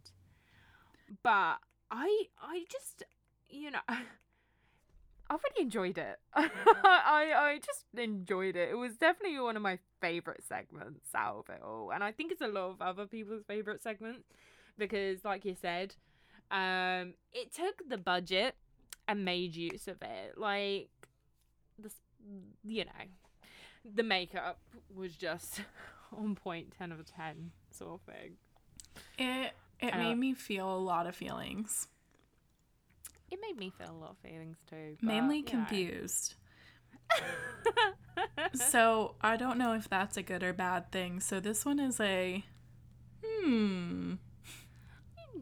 [1.23, 1.57] But
[1.89, 3.03] I I just
[3.49, 6.19] you know I really enjoyed it.
[6.33, 8.69] I I just enjoyed it.
[8.69, 12.31] It was definitely one of my favorite segments out of it all, and I think
[12.31, 14.27] it's a lot of other people's favorite segments
[14.77, 15.95] because, like you said,
[16.51, 18.55] um, it took the budget
[19.07, 20.37] and made use of it.
[20.37, 20.89] Like
[21.79, 21.95] this,
[22.63, 22.91] you know,
[23.95, 24.59] the makeup
[24.93, 25.61] was just
[26.17, 28.33] on point, ten out of ten sort of thing.
[29.17, 31.87] It it Uh, made me feel a lot of feelings,
[33.31, 34.97] It made me feel a lot of feelings too.
[35.01, 36.35] but, mainly confused.
[38.53, 41.19] So I don't know if that's a good or bad thing.
[41.19, 42.43] So this one is a
[43.23, 44.15] hmm.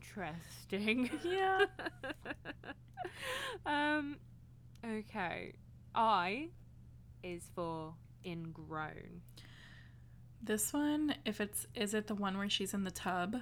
[0.04, 1.10] Interesting.
[1.24, 1.66] Yeah.
[3.66, 4.18] um.
[4.86, 5.54] Okay.
[5.94, 6.50] I
[7.24, 7.94] is for
[8.26, 9.22] ingrown.
[10.42, 13.36] This one, if it's is it the one where she's in the tub?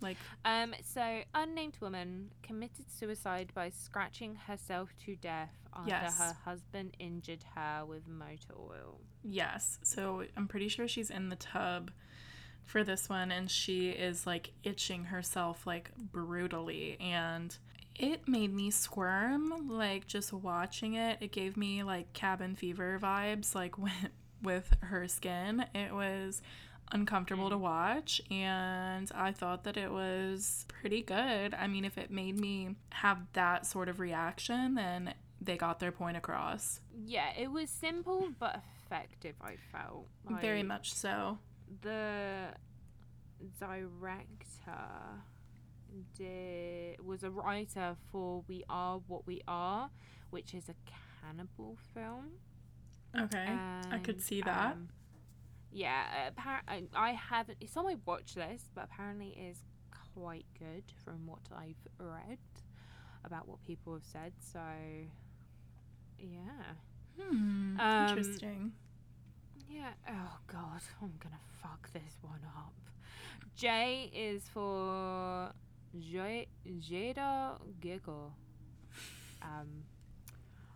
[0.00, 0.74] Like Um.
[0.84, 6.18] So, unnamed woman committed suicide by scratching herself to death after Yes.
[6.18, 9.00] her husband injured her with motor oil.
[9.22, 9.78] yes.
[9.82, 11.90] So I'm pretty sure she's in the tub
[12.64, 17.58] for this one and she is like itching herself like brutally and
[17.94, 21.18] it made me squirm like just watching it.
[21.20, 24.08] It gave me like cabin fever vibes like with
[24.42, 25.64] with her skin.
[25.74, 26.42] It was
[26.90, 27.60] uncomfortable to mm.
[27.60, 31.54] watch and I thought that it was pretty good.
[31.54, 35.92] I mean, if it made me have that sort of reaction, then they got their
[35.92, 36.80] point across.
[37.06, 39.34] Yeah, it was simple but effective.
[39.40, 40.06] I felt
[40.40, 41.38] Very much so.
[41.80, 42.48] The
[43.58, 44.78] director
[46.16, 49.90] did was a writer for We Are What We Are,
[50.30, 50.74] which is a
[51.20, 52.32] cannibal film.
[53.18, 53.46] Okay.
[53.48, 54.72] I could see that.
[54.72, 54.88] um,
[55.70, 57.58] yeah, appar- I, I haven't.
[57.60, 59.58] It's on my watch list, but apparently it is
[60.14, 62.38] quite good from what I've read
[63.24, 64.32] about what people have said.
[64.40, 64.60] So,
[66.18, 66.74] yeah,
[67.20, 67.78] Hmm.
[67.80, 68.72] um, interesting.
[69.72, 69.92] Yeah.
[70.08, 72.72] Oh God, I'm gonna fuck this one up.
[73.56, 75.52] J is for
[75.98, 78.32] J- Jada Giggle.
[79.42, 79.84] Um,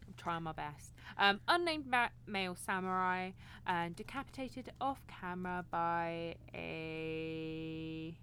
[0.06, 0.92] I'm trying my best.
[1.18, 3.30] Um, unnamed ma- male samurai
[3.66, 8.16] and decapitated off camera by a.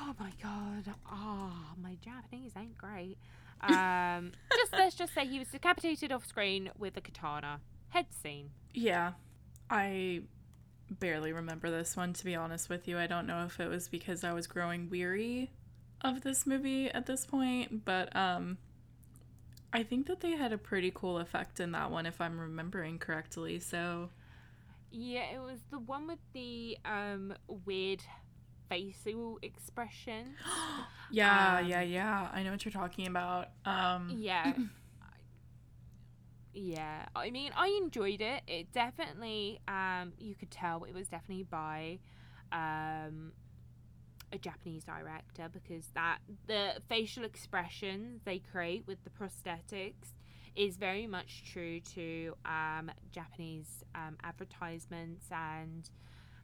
[0.00, 0.94] Oh my god!
[1.06, 3.18] Ah, my Japanese ain't great.
[3.60, 7.60] Um, just let's just say he was decapitated off screen with a katana.
[7.92, 8.50] Head scene.
[8.74, 9.12] Yeah.
[9.70, 10.22] I
[10.90, 12.98] barely remember this one, to be honest with you.
[12.98, 15.50] I don't know if it was because I was growing weary
[16.02, 18.58] of this movie at this point, but um,
[19.72, 22.98] I think that they had a pretty cool effect in that one, if I'm remembering
[22.98, 23.58] correctly.
[23.60, 24.10] So,
[24.90, 27.34] Yeah, it was the one with the um
[27.66, 28.02] weird
[28.68, 30.34] facial expression.
[31.10, 32.28] yeah, Um, yeah, yeah.
[32.32, 33.48] I know what you're talking about.
[33.64, 34.54] Um, Yeah.
[36.54, 38.42] Yeah, I mean, I enjoyed it.
[38.46, 41.98] It definitely, um, you could tell it was definitely by,
[42.52, 43.32] um,
[44.32, 50.14] a Japanese director because that the facial expressions they create with the prosthetics
[50.56, 55.90] is very much true to um, Japanese um, advertisements and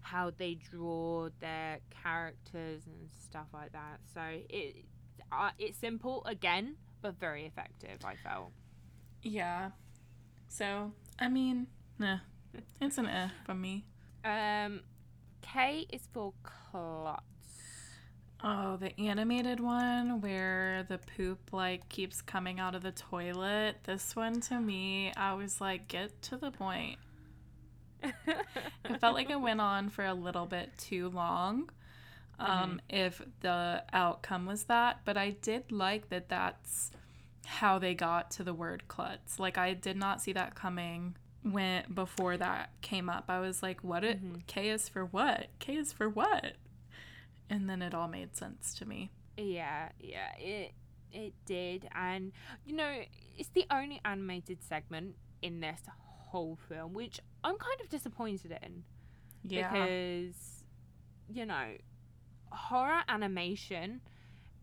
[0.01, 4.01] how they draw their characters and stuff like that.
[4.15, 4.85] So it
[5.31, 7.99] uh, it's simple again, but very effective.
[8.05, 8.53] I felt.
[9.23, 9.71] yeah.
[10.49, 11.67] So, I mean,
[11.99, 12.19] nah.
[12.81, 13.85] It's an eh from me.
[14.25, 14.81] Um,
[15.43, 17.23] K is for klutz.
[18.43, 23.79] Oh, the animated one where the poop like keeps coming out of the toilet.
[23.85, 26.99] This one to me, I was like, get to the point.
[28.03, 31.71] It felt like it went on for a little bit too long.
[32.39, 36.93] Um, if the outcome was that, but I did like that that's
[37.51, 39.39] how they got to the word klutz.
[39.39, 43.25] Like I did not see that coming when before that came up.
[43.29, 44.47] I was like, what it Mhm.
[44.47, 45.49] K is for what?
[45.59, 46.57] K is for what?
[47.49, 49.11] And then it all made sense to me.
[49.37, 50.75] Yeah, yeah, it
[51.11, 52.33] it did, and
[52.67, 53.03] you know,
[53.39, 55.81] it's the only animated segment in this
[56.11, 58.85] whole film, which I'm kind of disappointed in.
[59.45, 59.71] Yeah.
[59.73, 60.65] because
[61.31, 61.77] you know
[62.51, 64.01] horror animation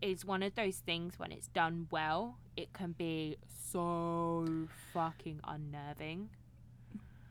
[0.01, 3.38] is one of those things when it's done well it can be
[3.71, 4.45] so
[4.93, 6.29] fucking unnerving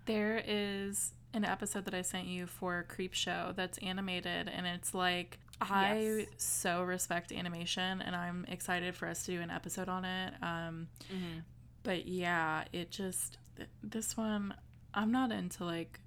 [0.07, 5.39] There is an episode that I sent you for Creepshow that's animated, and it's like
[5.61, 6.27] I Yes.
[6.37, 10.35] so respect animation, and I'm excited for us to do an episode on it.
[10.43, 11.41] Um, mm-hmm.
[11.83, 13.39] but yeah, it just
[13.83, 14.55] this one
[14.93, 16.01] I'm not into like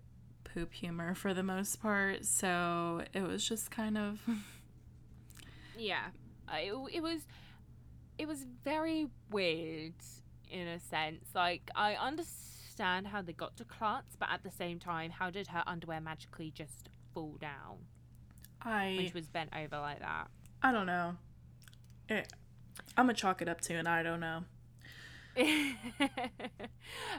[0.44, 4.20] poop humor for the most part, so it was just kind of
[5.78, 6.08] yeah
[6.54, 7.22] it, it was
[8.18, 9.94] it was very weird
[10.50, 14.80] in a sense like i understand how they got to klutz but at the same
[14.80, 17.78] time how did her underwear magically just fall down
[18.62, 20.30] I she was bent over like that
[20.62, 21.16] I don't know.
[22.10, 22.32] It,
[22.96, 24.44] I'm gonna chalk it up to, and I don't know.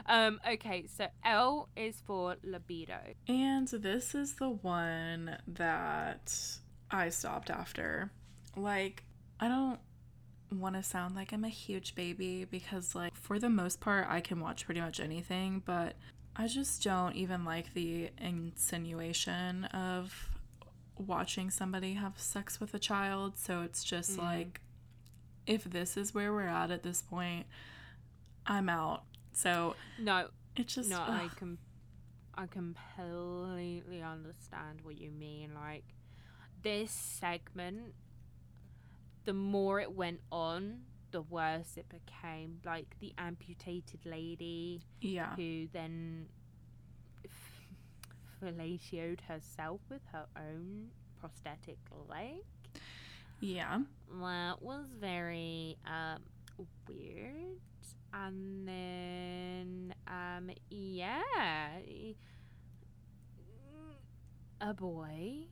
[0.07, 6.37] um okay so l is for libido And this is the one that
[6.91, 8.11] I stopped after.
[8.57, 9.05] Like,
[9.39, 9.79] I don't
[10.51, 14.19] want to sound like I'm a huge baby because, like, for the most part, I
[14.21, 15.95] can watch pretty much anything, but
[16.35, 20.29] I just don't even like the insinuation of
[20.97, 23.37] watching somebody have sex with a child.
[23.37, 24.23] So it's just Mm.
[24.23, 24.61] like,
[25.45, 27.45] if this is where we're at at this point,
[28.45, 29.03] I'm out.
[29.33, 30.89] So no it's just.
[30.89, 31.57] no i can
[32.35, 35.83] i completely understand what you mean like
[36.63, 37.93] this segment
[39.29, 40.79] the more it went on
[41.11, 45.35] the worse it became like the amputated lady yeah.
[45.35, 46.25] who then
[48.41, 50.87] fellatioed herself with her own
[51.19, 51.77] prosthetic
[52.09, 52.41] leg
[53.39, 53.81] Yeah.
[54.19, 56.23] that was very um
[56.87, 57.59] weird
[58.11, 61.21] and then um yeah
[64.59, 65.45] a boy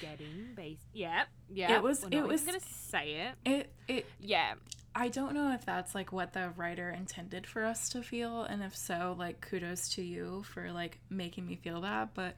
[0.00, 4.54] getting base yeah yeah It was- it was- gonna say it It it yeah
[4.94, 8.62] I don't know if that's like what the writer intended for us to feel and
[8.62, 12.36] if so like kudos to you for like making me feel that but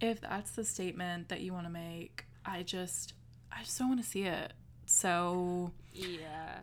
[0.00, 3.14] if that's the statement that you want to make I just
[3.52, 4.52] I just don't want to see it.
[4.86, 6.58] So yeah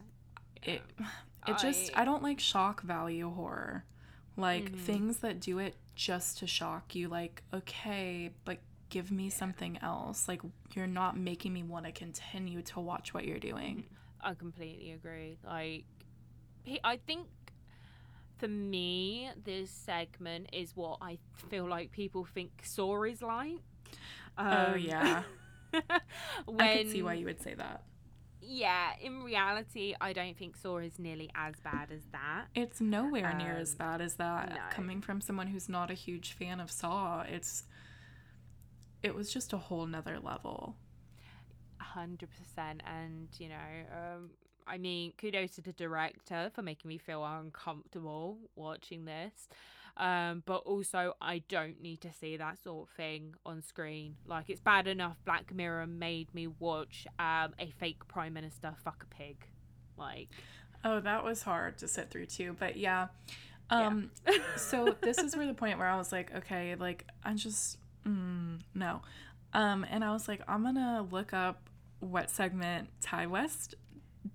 [0.63, 0.81] it
[1.47, 3.83] it just I- don't like shock value horror.
[4.37, 4.79] Like Mhm.
[4.79, 8.59] things that do it just to shock you like okay, but
[8.95, 10.27] give me something else.
[10.29, 10.41] Like
[10.73, 13.83] you're not making me want to continue to watch what you're doing.
[14.21, 15.37] I completely agree.
[15.45, 15.83] Like,
[16.83, 17.27] I think
[18.37, 21.17] for me, this segment is what I
[21.49, 23.57] feel like people think Saw is like.
[24.37, 25.23] Oh, Um, yeah.
[26.45, 27.83] when, I could see why you would say that.
[28.41, 32.45] Yeah, in reality, I don't think Saw is nearly as bad as that.
[32.53, 34.49] It's nowhere near as Um, bad as that.
[34.49, 34.55] no.
[34.71, 37.63] Coming from someone who's not a huge fan of Saw, it's
[39.05, 40.75] it was just a whole nother level.
[41.79, 43.55] hundred percent and you know
[43.93, 44.31] um
[44.67, 49.47] i mean kudos to the director for making me feel uncomfortable watching this
[49.97, 54.49] um but also i don't need to see that sort of thing on screen like
[54.49, 59.15] it's bad enough black mirror made me watch um a fake prime minister fuck a
[59.15, 59.47] pig
[59.97, 60.29] like
[60.87, 62.55] Oh, that was hard to sit through too.
[62.59, 63.07] But yeah.
[63.71, 63.87] Yeah.
[63.87, 64.11] Um
[64.55, 68.59] so this is where the point where I was like, okay, like I'm just mm,
[68.73, 69.01] no.
[69.53, 73.75] Um and I was like, I'm gonna look up what segment Ti West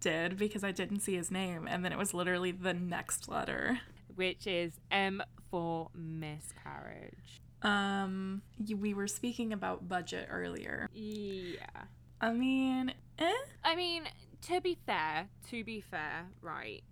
[0.01, 3.81] did because I didn't see his name and then it was literally the next letter.
[4.15, 8.43] which is m for miscarriage Um
[8.79, 10.89] we were speaking about budget earlier.
[10.93, 11.85] yeah
[12.21, 13.33] I mean, eh?
[13.65, 14.03] I mean,
[14.43, 16.83] to be fair, to be fair, right?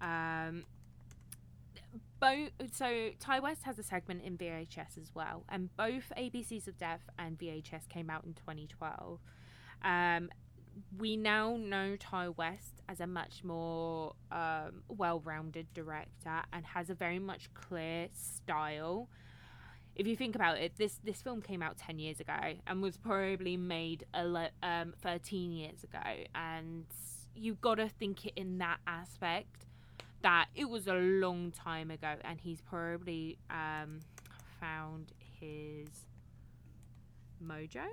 [0.00, 0.64] Um,
[2.22, 2.50] both.
[2.72, 7.02] So Ti West has a segment in VHS as well, and both ABCs of Death
[7.18, 9.18] and VHS came out in 2012.
[9.84, 10.30] Um,
[10.96, 16.94] we now know Ti West as a much more um, well-rounded director and has a
[16.94, 19.08] very much clear style.
[19.96, 22.96] If you think about it, this this film came out ten years ago and was
[22.96, 26.86] probably made um, thirteen years ago, and
[27.34, 29.66] you've got to think it in that aspect
[30.22, 34.00] that it was a long time ago, and he's probably um,
[34.60, 35.88] found his
[37.44, 37.86] mojo.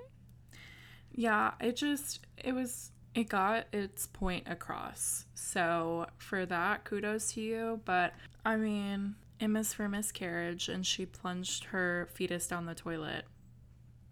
[1.12, 5.26] Yeah, it just it was it got its point across.
[5.34, 7.80] So for that, kudos to you.
[7.84, 8.14] But
[8.44, 13.24] I mean, Emma's for miscarriage and she plunged her fetus down the toilet.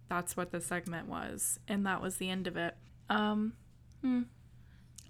[0.08, 1.60] That's what the segment was.
[1.68, 2.76] And that was the end of it.
[3.08, 3.54] Um
[4.02, 4.22] hmm.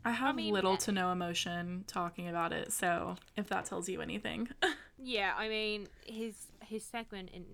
[0.09, 4.01] I have mean, little to no emotion talking about it, so if that tells you
[4.01, 4.49] anything.
[5.01, 7.45] Yeah, I mean his his segment in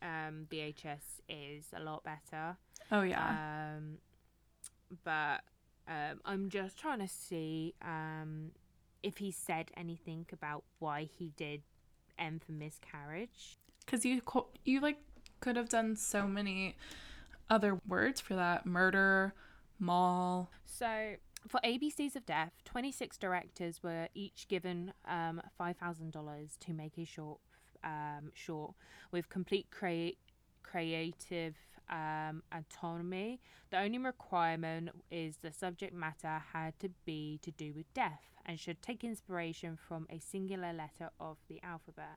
[0.00, 2.56] um, VHS is a lot better.
[2.90, 3.74] Oh yeah.
[3.76, 3.98] Um,
[5.04, 5.42] but
[5.86, 8.52] um, I'm just trying to see um,
[9.02, 11.60] if he said anything about why he did
[12.18, 13.58] end for miscarriage.
[13.84, 14.96] Because you co- you like
[15.40, 16.74] could have done so many
[17.50, 19.34] other words for that murder,
[19.78, 20.50] mall.
[20.64, 21.16] So
[21.48, 27.38] for ABCs of Death, 26 directors were each given um, $5,000 to make a short
[27.82, 28.74] um, short
[29.12, 30.16] with complete crea-
[30.62, 31.54] creative
[31.90, 33.40] um, autonomy.
[33.70, 38.58] The only requirement is the subject matter had to be to do with death and
[38.58, 42.16] should take inspiration from a singular letter of the alphabet.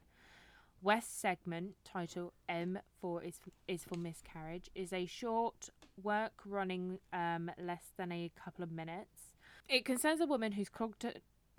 [0.82, 5.69] West segment title M for is is for miscarriage is a short
[6.01, 9.34] work running um, less than a couple of minutes.
[9.67, 11.05] It concerns a woman whose clogged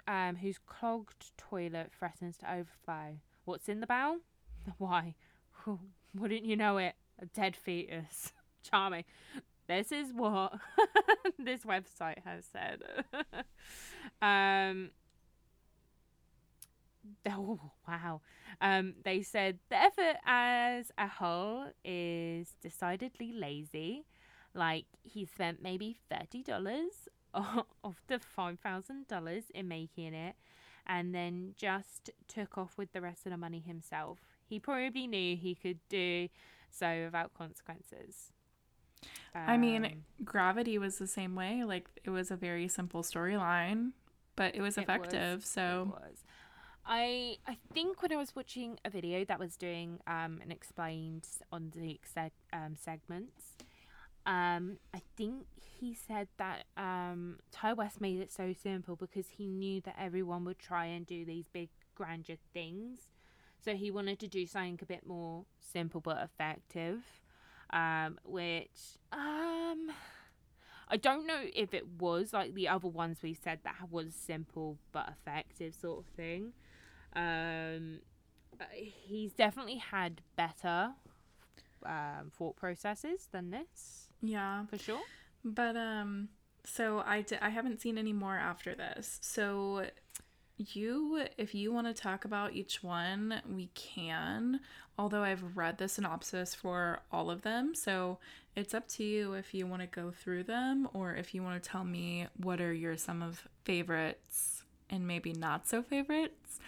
[0.06, 3.18] um, whose clogged toilet threatens to overflow.
[3.44, 4.18] What's in the bowl?
[4.78, 5.14] Why?
[6.14, 6.94] Wouldn't you know it?
[7.20, 8.32] A dead fetus.
[8.62, 9.04] Charming.
[9.66, 10.54] This is what
[11.38, 12.82] this website has said.
[14.22, 14.90] um.
[17.28, 18.20] Oh wow.
[18.60, 24.04] Um, they said the effort as a whole is decidedly lazy.
[24.54, 30.36] Like he spent maybe thirty dollars of the five thousand dollars in making it,
[30.86, 34.18] and then just took off with the rest of the money himself.
[34.46, 36.28] He probably knew he could do
[36.70, 38.32] so without consequences.
[39.46, 41.64] I mean, Um, Gravity was the same way.
[41.64, 43.92] Like it was a very simple storyline,
[44.36, 45.44] but it was It effective.
[45.44, 46.24] was, so it was.
[46.88, 51.26] I I think when I was watching a video that was doing um and explained
[51.52, 53.56] on the seg- um segments,
[54.26, 55.46] um I think
[55.80, 60.44] he said that um Ti West made it so simple because he knew that everyone
[60.46, 63.00] would try and do these big grandeur things,
[63.64, 67.02] so he wanted to do something a bit more simple but effective,
[67.70, 69.90] um which um.
[70.90, 74.78] I don't know if it was like the other ones we said that was simple
[74.92, 76.52] but effective sort of thing.
[77.14, 78.00] Um,
[78.60, 80.90] uh, he's definitely had better
[81.84, 84.66] um, thought processes than this yeah.
[84.66, 85.00] for sure.
[85.44, 86.28] But um,
[86.64, 89.18] so I di- I haven't seen any more after this.
[89.22, 89.86] So
[90.56, 94.60] you, if you want to talk about each one, we can.
[94.98, 98.18] Although I've read the synopsis for all of them, so
[98.56, 101.62] it's up to you if you want to go through them or if you want
[101.62, 106.58] to tell me what are your some of favorites and maybe not so favorites.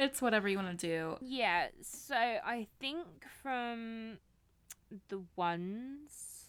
[0.00, 1.18] It's whatever you want to do.
[1.20, 3.06] Yeah, so I think
[3.42, 4.16] from
[5.08, 6.46] the ones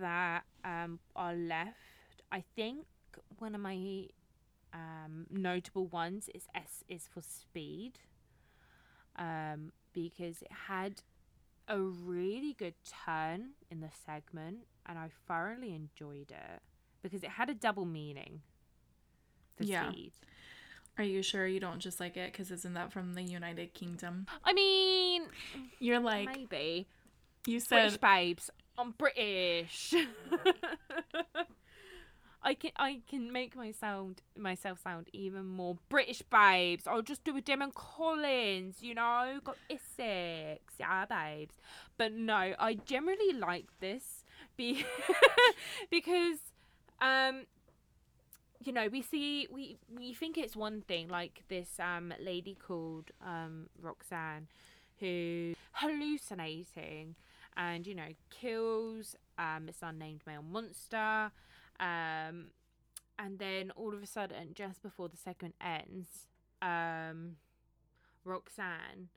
[0.00, 2.86] that um, are left, I think
[3.38, 4.06] one of my
[4.72, 7.98] um, notable ones is S is for speed,
[9.16, 11.02] um, because it had
[11.68, 12.74] a really good
[13.04, 16.62] turn in the segment, and I thoroughly enjoyed it
[17.02, 18.40] because it had a double meaning
[19.58, 19.90] for Yeah.
[19.90, 20.12] speed.
[20.98, 24.26] Are you sure you don't just like it because isn't that from the United Kingdom?
[24.44, 25.24] I mean,
[25.78, 26.86] You're like maybe.
[27.46, 28.50] you said British babes.
[28.76, 29.94] I'm British.
[32.44, 36.86] I can I can make my sound myself sound even more British babes.
[36.86, 41.54] I'll just do a Gemma Collins, you know, got Essex, yeah, babes.
[41.96, 44.24] But no, I generally like this
[44.56, 44.84] be
[45.90, 46.38] because
[47.00, 47.46] um
[48.64, 53.10] you know, we see we we think it's one thing, like this um lady called
[53.24, 54.48] um Roxanne
[55.00, 57.16] who hallucinating
[57.56, 61.32] and you know kills um this unnamed male monster
[61.80, 62.46] um
[63.18, 66.28] and then all of a sudden just before the segment ends
[66.62, 67.36] um
[68.24, 69.08] roxanne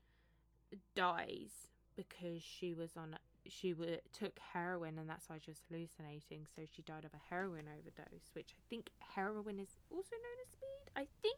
[0.94, 3.16] dies because she was on
[3.50, 7.20] she w- took heroin and that's why she was hallucinating so she died of a
[7.30, 11.36] heroin overdose which i think heroin is also known as speed i think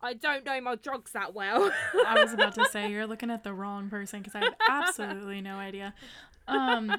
[0.00, 1.72] i don't know my drugs that well
[2.06, 5.40] I was about to say you're looking at the wrong person because I have absolutely
[5.40, 5.92] no idea.
[6.46, 6.94] Um,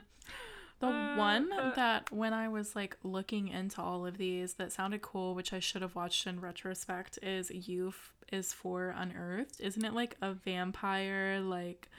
[0.80, 1.72] the Uh, one uh.
[1.76, 5.60] that when I was like looking into all of these that sounded cool, which I
[5.60, 11.40] should have watched in retrospect, is "Youth is for Unearthed." Isn't it like a vampire
[11.42, 11.90] like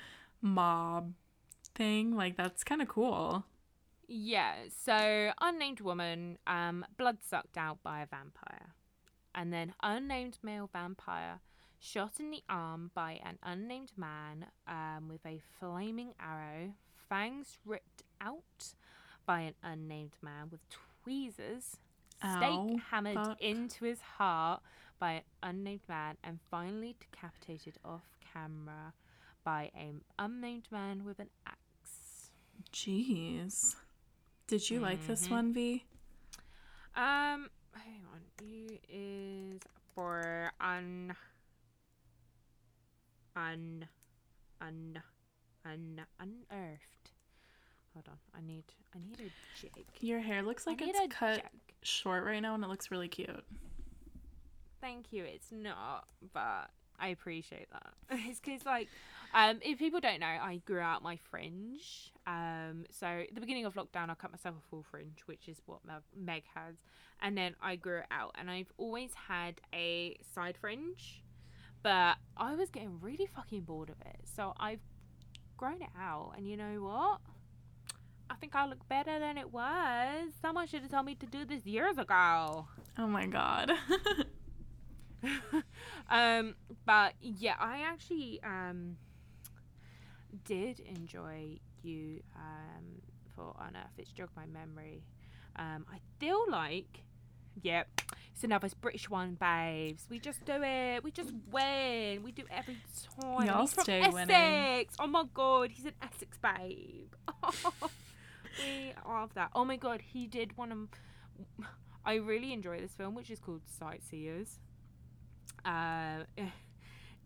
[0.40, 1.14] mob
[1.74, 2.16] thing?
[2.16, 3.44] Like that's kind of cool.
[4.12, 8.74] Yeah, so unnamed woman, um, blood sucked out by a vampire.
[9.32, 11.38] And then unnamed male vampire
[11.78, 16.74] shot in the arm by an unnamed man um, with a flaming arrow,
[17.08, 18.74] fangs ripped out
[19.26, 20.60] by an unnamed man with
[21.04, 21.76] tweezers,
[22.22, 22.36] Ow,
[22.66, 23.40] stake hammered fuck.
[23.40, 24.60] into his heart
[24.98, 28.92] by an unnamed man, and finally decapitated off camera
[29.44, 32.30] by an unnamed man with an axe.
[32.72, 33.76] Jeez.
[34.46, 35.30] Did you like this Mhm.
[35.30, 35.84] one, V?
[36.94, 38.20] Um, hang on.
[38.42, 39.60] U is
[39.94, 41.14] for un,
[43.36, 43.88] un,
[44.60, 45.02] un,
[45.64, 47.12] un, unearthed.
[47.94, 48.18] Hold on.
[48.34, 48.64] I need.
[48.94, 49.30] I need a
[49.60, 49.86] jig.
[50.00, 51.74] Your hair looks like it's cut jig.
[51.82, 53.44] short right now and it looks really cute.
[54.80, 55.24] Thank you.
[55.24, 56.70] It's not, but
[57.00, 57.92] I appreciate that.
[58.10, 58.88] it's because like,
[59.34, 62.12] um, if people don't know, I grew out my fringe.
[62.26, 65.60] Um, so at the beginning of lockdown, I cut myself a full fringe, which is
[65.66, 66.76] what Meg, Meg has,
[67.22, 71.22] and then I grew it out, and I've always had a side fringe,
[71.82, 74.80] but I was getting really fucking bored of it, so I've
[75.56, 77.20] grown it out, and you know what?
[78.30, 80.30] I think I look better than it was.
[80.40, 82.68] Someone should have told me to do this years ago.
[82.96, 83.72] Oh my god.
[86.10, 86.54] um,
[86.86, 88.96] but yeah, I actually um
[90.44, 93.02] did enjoy you um
[93.34, 93.98] for Unearth.
[93.98, 95.02] It's jogged my memory.
[95.56, 97.02] Um, I feel like,
[97.62, 97.88] yep,
[98.32, 100.06] it's another British one, babes.
[100.08, 101.04] We just do it.
[101.04, 102.22] We just win.
[102.22, 102.78] We do every
[103.20, 103.46] time.
[103.46, 104.14] Y'all He's from Essex.
[104.14, 104.86] winning.
[104.98, 107.12] Oh my god, he's an Essex babe.
[108.58, 109.50] we love that.
[109.54, 110.88] Oh my god, he did one of.
[112.04, 114.58] I really enjoy this film, which is called Sightseers.
[115.64, 116.24] Uh,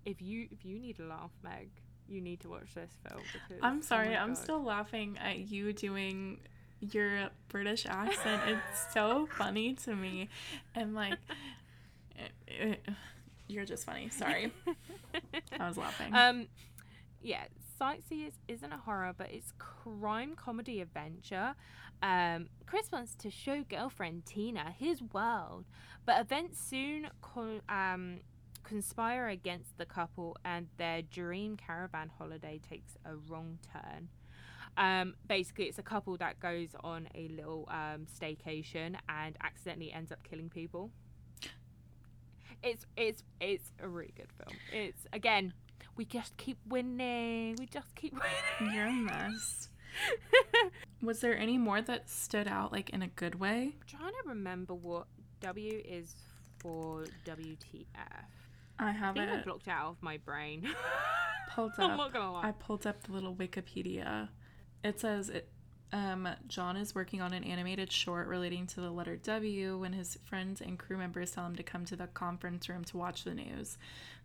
[0.04, 1.68] if you if you need a laugh, Meg,
[2.08, 3.22] you need to watch this film.
[3.32, 4.38] Because, I'm oh sorry, my I'm God.
[4.42, 6.38] still laughing at you doing
[6.80, 8.42] your British accent.
[8.46, 10.28] it's so funny to me.
[10.74, 11.18] And like,
[12.18, 12.24] eh,
[12.88, 12.92] eh,
[13.48, 14.08] you're just funny.
[14.10, 14.52] Sorry.
[15.58, 16.14] I was laughing.
[16.14, 16.46] Um,
[17.22, 17.44] yeah,
[17.78, 21.54] Sightseers isn't a horror, but it's crime comedy adventure.
[22.02, 25.64] Um, Chris wants to show girlfriend Tina his world,
[26.06, 28.20] but events soon co- um,
[28.62, 34.08] conspire against the couple, and their dream caravan holiday takes a wrong turn.
[34.76, 40.10] Um, basically, it's a couple that goes on a little um, staycation and accidentally ends
[40.10, 40.90] up killing people.
[42.62, 44.56] It's it's it's a really good film.
[44.72, 45.52] It's again,
[45.96, 47.56] we just keep winning.
[47.58, 48.12] We just keep
[48.60, 48.74] winning.
[48.74, 49.68] You're a mess.
[51.02, 53.74] Was there any more that stood out like in a good way?
[53.80, 55.06] I'm trying to remember what
[55.40, 56.14] W is
[56.58, 57.86] for WTF.
[57.96, 60.68] I I have think I it blocked out of my brain.
[61.54, 62.48] pulled I'm not gonna lie.
[62.48, 64.28] I pulled up the little Wikipedia.
[64.82, 65.48] It says it
[65.92, 70.18] um, John is working on an animated short relating to the letter W when his
[70.24, 73.34] friends and crew members tell him to come to the conference room to watch the
[73.34, 73.78] news.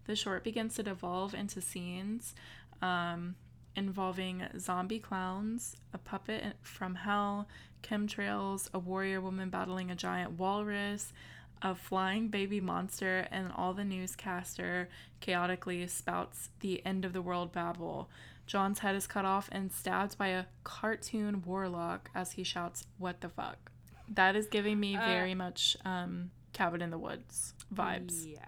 [0.06, 2.34] The short begins to devolve into scenes
[2.82, 3.36] um,
[3.76, 7.48] involving zombie clowns, a puppet from hell,
[7.84, 11.14] chemtrails, a warrior woman battling a giant walrus,
[11.62, 14.90] a flying baby monster, and all the newscaster
[15.20, 18.10] chaotically spouts the end of the world babble.
[18.48, 23.22] John's head is cut off and stabbed by a cartoon warlock as he shouts, What
[23.22, 23.72] the fuck?
[24.10, 28.26] That is giving me Uh, very much um, Cabin in the Woods vibes.
[28.26, 28.40] Yeah.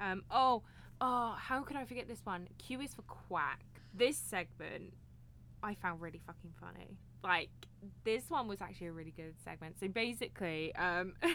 [0.00, 0.22] Um.
[0.30, 0.62] Oh.
[1.00, 1.34] Oh.
[1.38, 2.48] How could I forget this one?
[2.58, 3.60] Q is for quack.
[3.92, 4.94] This segment,
[5.62, 6.96] I found really fucking funny.
[7.22, 7.50] Like
[8.04, 9.78] this one was actually a really good segment.
[9.78, 11.12] So basically, um.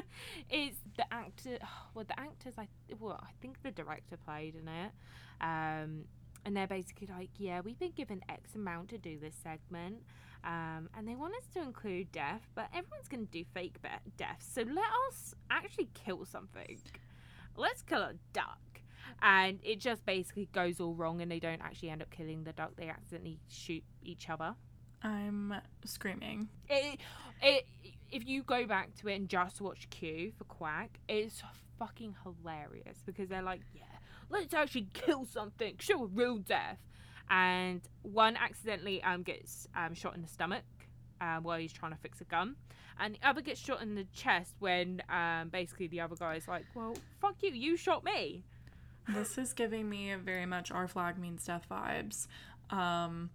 [0.50, 1.58] it's the actor
[1.94, 2.66] well the actors i
[2.98, 4.92] well i think the director played in it
[5.40, 6.04] um
[6.44, 10.02] and they're basically like yeah we've been given x amount to do this segment
[10.46, 13.88] um, and they want us to include death, but everyone's going to do fake be-
[14.16, 14.46] deaths.
[14.52, 16.78] So let us actually kill something.
[17.56, 18.60] Let's kill a duck.
[19.22, 22.52] And it just basically goes all wrong, and they don't actually end up killing the
[22.52, 22.72] duck.
[22.76, 24.54] They accidentally shoot each other.
[25.02, 26.48] I'm screaming.
[26.68, 27.00] It,
[27.42, 27.66] it,
[28.16, 31.42] if you go back to it and just watch Q for Quack, it's
[31.78, 33.82] fucking hilarious because they're like, yeah,
[34.30, 36.78] let's actually kill something, show a real death.
[37.28, 40.64] And one accidentally um gets um shot in the stomach
[41.20, 42.56] um, while he's trying to fix a gun,
[42.98, 46.64] and the other gets shot in the chest when um basically the other guy's like,
[46.74, 48.44] well, fuck you, you shot me.
[49.08, 52.26] This is giving me very much our flag means death vibes.
[52.70, 53.30] Um,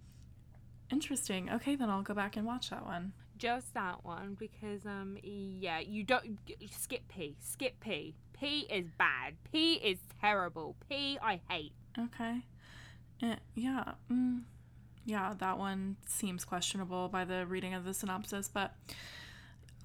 [0.91, 1.49] interesting.
[1.49, 3.13] Okay, then I'll go back and watch that one.
[3.42, 6.38] Just that one because um yeah you don't
[6.72, 12.42] skip P skip P P is bad P is terrible P I hate Okay.
[13.24, 13.94] Eh, yeah.
[14.12, 14.44] Mm,
[15.06, 18.76] yeah, that one seems questionable by the reading of the synopsis, but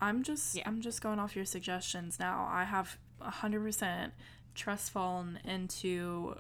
[0.01, 0.65] I'm just Yeah.
[0.67, 2.47] I'm just going off your suggestions now.
[2.51, 4.13] I have 100%
[4.55, 6.37] trust fallen into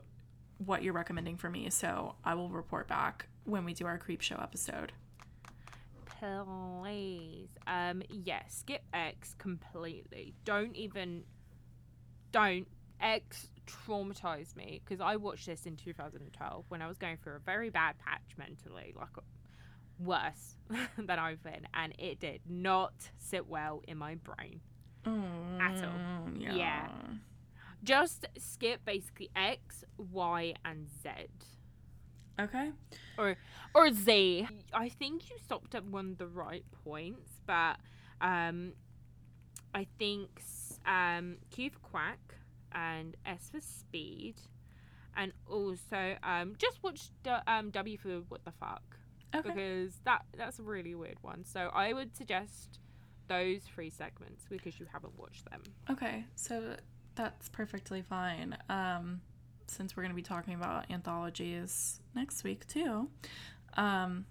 [0.58, 4.42] what you're recommending for me, so I will report back when we do our Creepshow
[4.42, 4.92] episode.
[6.18, 11.24] Please um yeah skip X completely don't even
[12.32, 12.66] don't
[13.00, 17.40] X traumatized me because I watched this in 2012 when I was going through a
[17.40, 19.08] very bad patch mentally, like
[19.98, 20.56] worse
[20.98, 24.60] than I've been, and it did not sit well in my brain.
[25.60, 25.90] At all.
[25.90, 26.54] Mm, Yeah.
[26.54, 26.88] Yeah.
[27.84, 31.10] Just skip basically X, Y, and Z.
[32.38, 32.70] Okay.
[33.18, 33.36] or
[33.74, 34.46] or Z.
[34.72, 37.78] I think you stopped at one of the right points, but
[38.20, 38.72] um,
[39.74, 40.42] I think
[40.86, 42.34] um, Q for Quack
[42.72, 44.34] and S for Speed,
[45.16, 48.82] and also um, just watch the, um, W for What the Fuck
[49.34, 49.48] Okay.
[49.48, 51.44] because that that's a really weird one.
[51.44, 52.78] So I would suggest
[53.28, 55.62] those three segments because you haven't watched them.
[55.90, 56.24] Okay.
[56.36, 56.76] So
[57.16, 58.56] that's perfectly fine.
[58.68, 59.20] Um,
[59.66, 63.08] since we're going to be talking about anthologies next week too.
[63.76, 64.24] Um,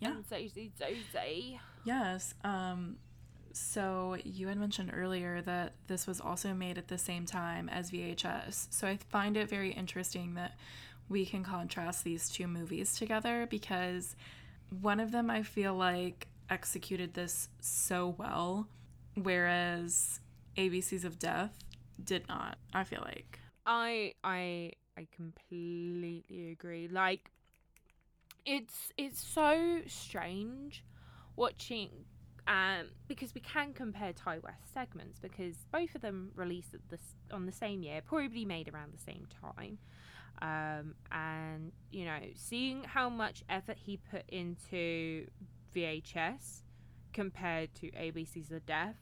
[0.00, 0.12] Yeah.
[0.12, 1.58] And Z Z Z Z.
[1.84, 2.34] yes.
[2.44, 2.96] Um,
[3.52, 7.90] so you had mentioned earlier that this was also made at the same time as
[7.90, 8.68] VHS.
[8.70, 10.54] So I find it very interesting that
[11.08, 14.16] we can contrast these two movies together because
[14.80, 18.68] one of them I feel like executed this so well,
[19.14, 20.20] whereas
[20.56, 21.52] ABCs of Death
[22.02, 22.56] did not.
[22.72, 23.38] I feel like.
[23.66, 26.88] I I I completely agree.
[26.88, 27.30] Like
[28.44, 30.84] it's it's so strange
[31.36, 31.90] watching
[32.48, 37.14] um because we can compare Ti West segments because both of them released at this
[37.32, 39.78] on the same year, probably made around the same time.
[40.40, 45.26] Um and you know, seeing how much effort he put into
[45.74, 46.62] VHS
[47.12, 48.96] compared to ABC's The Death,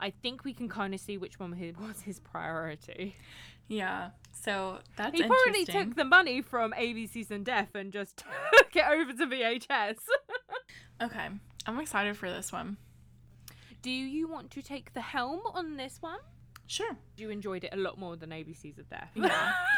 [0.00, 1.50] I think we can kind of see which one
[1.80, 3.16] was his priority.
[3.68, 4.10] Yeah.
[4.32, 8.18] So that's He probably took the money from ABC's and Deaf and just
[8.56, 9.96] took it over to VHS.
[11.00, 11.28] Okay.
[11.64, 12.76] I'm excited for this one.
[13.82, 16.18] Do you want to take the helm on this one?
[16.66, 16.96] Sure.
[17.16, 19.10] You enjoyed it a lot more than ABC's of Death.
[19.14, 19.52] Yeah.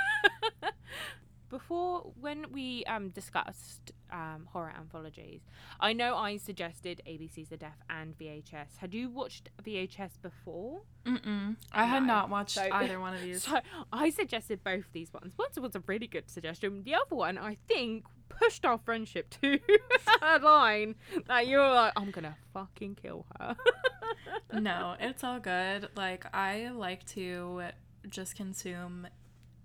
[1.50, 5.40] Before, when we um, discussed um, horror anthologies,
[5.80, 8.76] I know I suggested ABC's The Death and VHS.
[8.78, 10.82] Had you watched VHS before?
[11.04, 11.56] Mm-mm.
[11.72, 13.42] I had not watched So- either one of these.
[13.42, 13.58] So
[13.92, 15.32] I suggested both these ones.
[15.36, 16.84] One was a really good suggestion.
[16.84, 19.58] The other one, I think, pushed our friendship to
[20.22, 20.94] a line
[21.26, 23.56] that you were like, I'm gonna fucking kill her.
[24.60, 25.88] no, it's all good.
[25.96, 27.62] Like I like to
[28.08, 29.06] just consume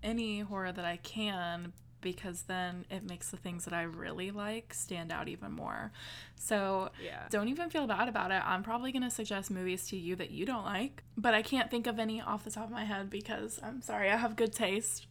[0.02, 1.72] any horror that I can
[2.02, 5.90] because then it makes the things that I really like stand out even more.
[6.36, 7.26] So yeah.
[7.30, 8.42] don't even feel bad about it.
[8.44, 11.68] I'm probably going to suggest movies to you that you don't like, but I can't
[11.70, 14.52] think of any off the top of my head because I'm sorry, I have good
[14.52, 15.06] taste.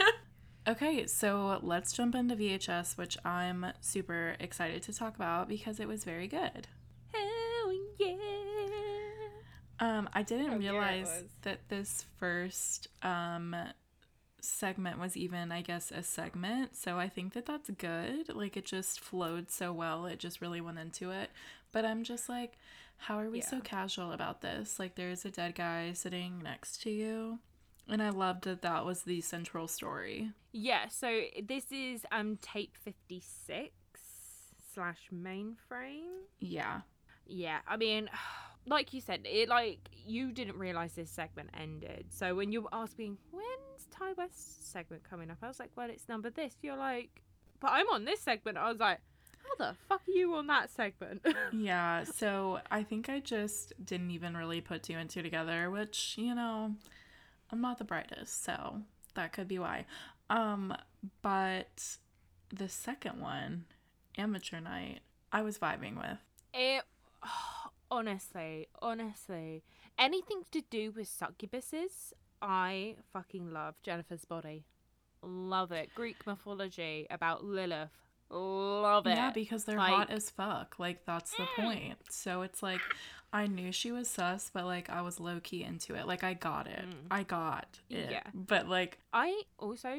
[0.68, 5.88] okay, so let's jump into VHS, which I'm super excited to talk about because it
[5.88, 6.68] was very good.
[7.12, 8.16] Hell yeah.
[9.78, 11.24] Um, I didn't Oh, realize was.
[11.42, 13.54] that this first um
[14.44, 16.76] segment was even, I guess, a segment.
[16.76, 18.34] So I think that that's good.
[18.34, 20.06] Like it just flowed so well.
[20.06, 21.30] It just really went into it.
[21.72, 22.58] But I'm just like,
[22.96, 24.78] how are we so casual about this?
[24.78, 27.38] Like there's a dead guy sitting next to you.
[27.88, 30.30] And I loved that that was the central story.
[30.52, 33.70] Yeah, so this is um tape 56
[34.74, 36.24] slash mainframe.
[36.38, 36.82] Yeah.
[37.26, 38.08] Yeah, I mean,
[38.66, 42.06] like you said, it like you didn't realize this segment ended.
[42.10, 45.88] So when you were asking when's Ti West's segment coming up, I was like, well,
[45.90, 46.54] it's number this.
[46.62, 47.22] You're like,
[47.60, 48.58] but I'm on this segment.
[48.58, 48.98] I was like,
[49.42, 51.24] how the fuck are you on that segment?
[51.52, 52.04] Yeah.
[52.04, 56.34] So I think I just didn't even really put two and two together, which, you
[56.34, 56.74] know,
[57.50, 58.80] I'm not the brightest, so
[59.14, 59.86] that could be why.
[60.28, 60.74] Um,
[61.22, 61.96] but
[62.54, 63.64] the second one,
[64.16, 65.00] Amateur Night,
[65.32, 66.18] I was vibing with.
[66.54, 66.84] it
[67.90, 69.62] honestly, honestly,
[69.98, 72.12] anything to do with succubuses,
[72.42, 74.64] I fucking love Jennifer's body.
[75.22, 75.90] Love it.
[75.94, 77.90] Greek mythology about Lilith.
[78.30, 79.16] Love it.
[79.16, 80.78] Yeah, because they're Like- hot as fuck.
[80.78, 81.98] Like that's the point.
[82.10, 82.80] So it's like
[83.32, 86.06] I knew she was sus, but like I was low key into it.
[86.06, 86.84] Like I got it.
[86.88, 87.06] Mm.
[87.10, 88.10] I got it.
[88.10, 88.22] Yeah.
[88.32, 89.94] But like I also,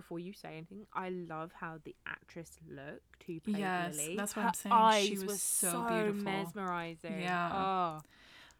[0.00, 4.16] before you say anything, I love how the actress looked who played Yes, Lily.
[4.16, 4.72] that's what Her I'm saying.
[4.74, 6.22] Eyes She was were so beautiful.
[6.32, 7.20] mesmerizing.
[7.20, 7.50] Yeah.
[7.52, 8.00] Oh,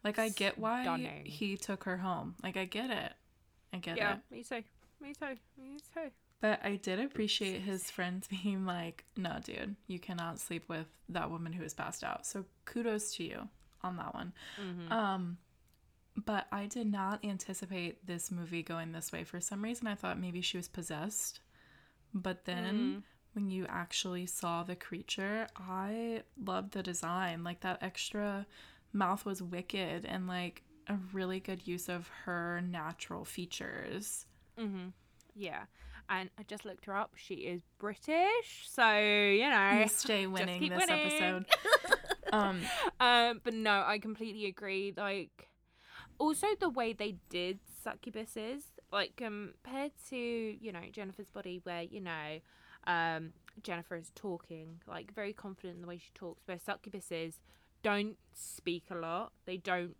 [0.03, 1.25] like I get why Stunning.
[1.25, 2.35] he took her home.
[2.43, 3.13] Like I get it.
[3.73, 4.13] I get yeah.
[4.13, 4.19] it.
[4.31, 4.63] Yeah, me too.
[5.01, 5.35] Me too.
[5.61, 6.11] Me too.
[6.41, 11.29] But I did appreciate his friends being like, no, dude, you cannot sleep with that
[11.29, 12.25] woman who is passed out.
[12.25, 13.47] So kudos to you
[13.83, 14.33] on that one.
[14.59, 14.91] Mhm.
[14.91, 15.37] Um,
[16.17, 19.23] but I did not anticipate this movie going this way.
[19.23, 21.39] For some reason, I thought maybe she was possessed.
[22.13, 23.03] But then Mm.
[23.33, 27.43] when you actually saw the creature, I loved the design.
[27.43, 28.45] Like that extra
[28.93, 34.25] mouth was wicked and like a really good use of her natural features.
[34.57, 34.89] Mm-hmm.
[35.35, 35.63] Yeah.
[36.09, 37.13] And I just looked her up.
[37.15, 39.79] She is British, so you know.
[39.79, 41.05] You stay winning this winning.
[41.05, 41.45] episode.
[42.33, 42.61] um,
[42.99, 44.93] um, but no, I completely agree.
[44.97, 45.47] Like,
[46.21, 48.61] also the way they did succubuses,
[48.91, 52.39] like compared to you know Jennifer's body, where you know,
[52.85, 56.43] um, Jennifer is talking like very confident in the way she talks.
[56.45, 57.39] Where succubuses
[57.81, 59.33] don't speak a lot.
[59.45, 59.95] They don't.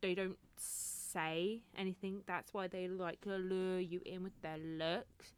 [0.00, 2.22] They don't say anything.
[2.26, 5.34] That's why they like lure you in with their looks,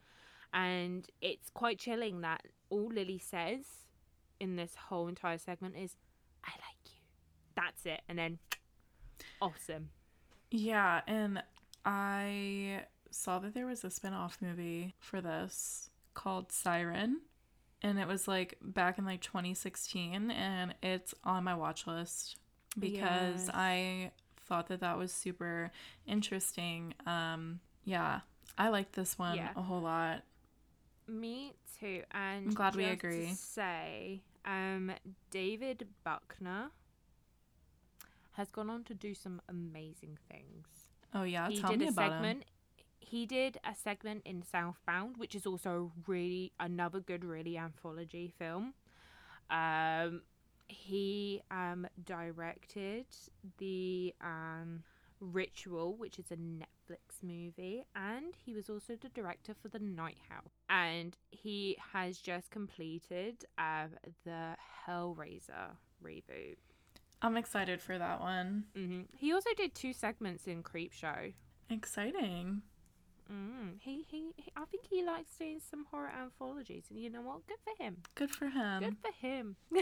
[0.55, 3.67] and it's quite chilling that all Lily says
[4.41, 5.97] in this whole entire segment is,
[6.43, 7.01] "I like you."
[7.55, 8.39] That's it, and then
[9.41, 9.91] awesome.
[10.51, 11.43] yeah, and
[11.85, 17.21] I saw that there was a spin-off movie for this called Siren.
[17.83, 22.37] And it was like back in like 2016 and it's on my watch list
[22.79, 23.51] because Yes.
[23.53, 25.71] I thought that that was super
[26.07, 26.95] interesting.
[27.07, 28.21] Um yeah,
[28.57, 29.51] I like this one Yeah.
[29.55, 30.23] a whole lot.
[31.07, 32.03] Me too.
[32.13, 33.35] And I'm glad we agree.
[33.35, 34.91] say, um,
[35.31, 36.71] David Bruckner
[38.35, 40.67] has gone on to do some amazing things.
[41.15, 42.39] Oh yeah, he tell did me a about segment.
[42.41, 42.45] him.
[42.99, 48.75] He did a segment in Southbound, which is also really another good, really anthology film.
[49.51, 50.23] Um,
[50.67, 53.07] he um directed
[53.59, 54.83] the um
[55.21, 60.19] Ritual, which is a Netflix movie, and he was also the director for The Night
[60.29, 60.53] House.
[60.69, 63.91] And he has just completed um
[64.25, 64.57] the
[64.87, 66.57] Hellraiser reboot.
[67.25, 68.65] I'm excited for that one.
[68.77, 71.33] hmm He also did two segments in Creepshow.
[71.71, 72.61] Exciting.
[73.33, 77.23] Mm, he, he, he, I think he likes doing some horror anthologies, and you know
[77.23, 77.47] what?
[77.47, 77.97] Good for him.
[78.15, 78.81] Good for him.
[78.83, 79.57] Good for him.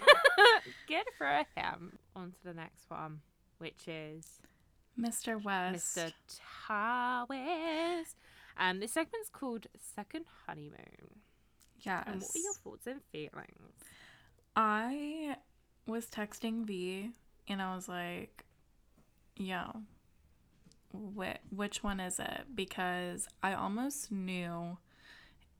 [0.86, 1.98] Good for him.
[2.14, 3.20] On to the next one,
[3.58, 4.24] which is
[4.96, 5.42] Mr.
[5.42, 5.96] West.
[5.98, 6.12] Mr.
[6.68, 8.14] Towers.
[8.56, 9.66] Um, this segment's called
[9.96, 11.18] Second Honeymoon.
[11.80, 12.04] Yes.
[12.06, 13.72] And what are your thoughts and feelings?
[14.54, 15.36] I
[15.88, 17.10] was texting V
[17.52, 18.44] and I was like,
[19.36, 19.82] yo,
[20.92, 22.42] whi- which one is it?
[22.54, 24.78] Because I almost knew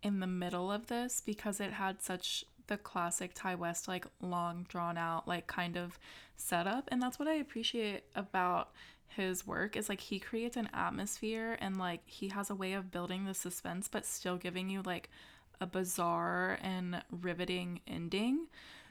[0.03, 4.67] in the middle of this because it had such the classic Ti West, like long
[4.69, 5.99] drawn out, like kind of
[6.37, 6.89] setup.
[6.91, 8.71] And that's what I appreciate about
[9.07, 12.91] his work is like he creates an atmosphere and like he has a way of
[12.91, 15.11] building the suspense but still giving you like
[15.61, 18.47] a bizarre and riveting ending.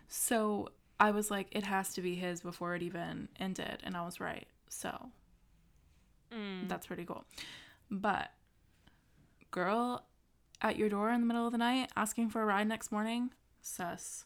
[0.07, 0.69] So
[1.01, 3.79] I was like, it has to be his before it even ended.
[3.83, 4.47] And I was right.
[4.69, 5.09] So
[6.31, 6.69] Mm.
[6.69, 7.25] that's pretty cool.
[7.89, 8.31] But,
[9.49, 10.05] girl,
[10.61, 13.31] at your door in the middle of the night asking for a ride next morning,
[13.61, 14.25] sus.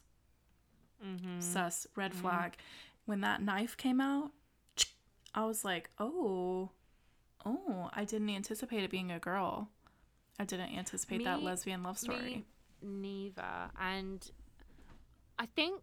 [1.04, 1.40] Mm-hmm.
[1.40, 1.88] Sus.
[1.96, 2.58] Red flag.
[3.06, 4.32] When that knife came out,
[5.34, 6.72] I was like, oh,
[7.46, 9.70] oh, I didn't anticipate it being a girl.
[10.40, 12.46] I didn't anticipate that lesbian love story.
[12.82, 13.72] Me neither.
[13.80, 14.30] And
[15.40, 15.82] I think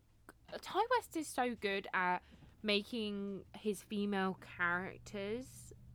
[0.61, 2.19] Ti West is so good at
[2.63, 5.47] making his female characters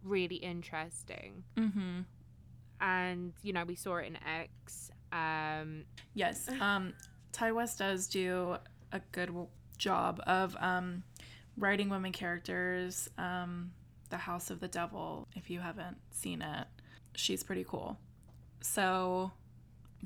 [0.04, 1.44] really interesting.
[1.56, 2.02] Mm-hmm.
[2.82, 4.92] And, you know, we saw it in X.
[5.12, 6.50] Um, Yes.
[6.62, 6.94] Um,
[7.32, 8.58] Ti West does do
[8.92, 9.32] a good
[9.78, 11.04] job of um,
[11.58, 13.10] writing women characters.
[13.18, 13.72] Um,
[14.10, 16.68] the House of the Devil, if you haven't seen it,
[17.16, 17.98] she's pretty cool.
[18.62, 19.32] So,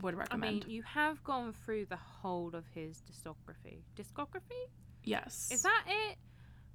[0.01, 3.79] would I mean, you have gone through the whole of his discography.
[3.95, 4.69] Discography?
[5.03, 5.49] yes.
[5.51, 6.17] Is that it?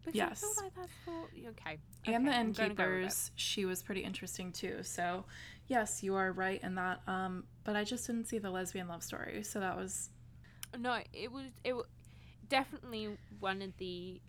[0.04, 0.40] Because I Yes.
[0.40, 1.28] feel like that's for...
[1.48, 1.78] Okay.
[2.06, 2.84] and the okay, go.
[2.84, 4.82] Innkeepers, she was pretty interesting too.
[4.82, 5.24] So,
[5.66, 7.00] yes, you are right in that.
[7.08, 10.10] Um, but I just didn't see the lesbian love story, so that was
[10.78, 11.86] No, it was it was
[12.48, 14.20] definitely one of the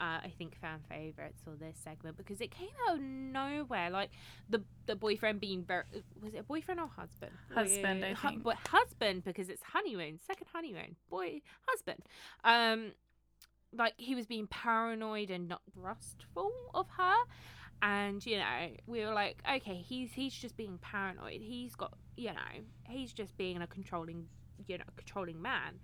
[0.00, 3.90] uh, I think fan favorites or this segment because it came out of nowhere.
[3.90, 4.10] Like
[4.48, 5.84] the the boyfriend being very
[6.22, 7.32] was it a boyfriend or husband?
[7.54, 8.42] Husband, I think.
[8.42, 12.02] but husband because it's honeymoon, second honeymoon, boy husband.
[12.44, 12.92] Um,
[13.76, 17.16] like he was being paranoid and not trustful of her.
[17.82, 21.40] And you know, we were like, okay, he's he's just being paranoid.
[21.42, 24.26] He's got, you know, he's just being a controlling,
[24.66, 25.78] you know, controlling man.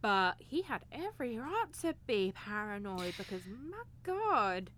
[0.00, 4.70] But he had every right to be paranoid because my God,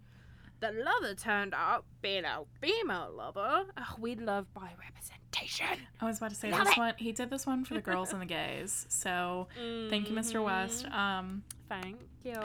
[0.61, 3.65] the lover turned up being a female lover.
[3.77, 5.67] Oh, we love by representation.
[6.01, 6.79] I was about to say Love this it.
[6.79, 6.95] one.
[6.97, 8.87] He did this one for the girls and the gays.
[8.89, 9.49] So
[9.91, 10.43] thank you, Mr.
[10.45, 10.87] West.
[10.87, 10.93] Mhm.
[10.95, 12.41] Um, Thank you.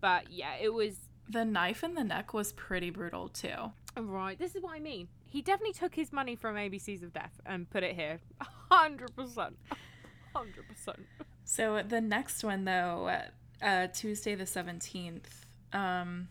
[0.00, 0.96] But yeah, it was
[1.28, 3.72] the knife in the neck was pretty brutal too.
[3.96, 5.08] Right, this is what I mean.
[5.26, 8.20] He definitely took his money from ABCs of Death and put it here.
[8.70, 9.52] 100%.
[10.34, 10.96] 100%.
[11.48, 13.10] So the next one though,
[13.62, 16.28] uh, Tuesday the seventeenth, um,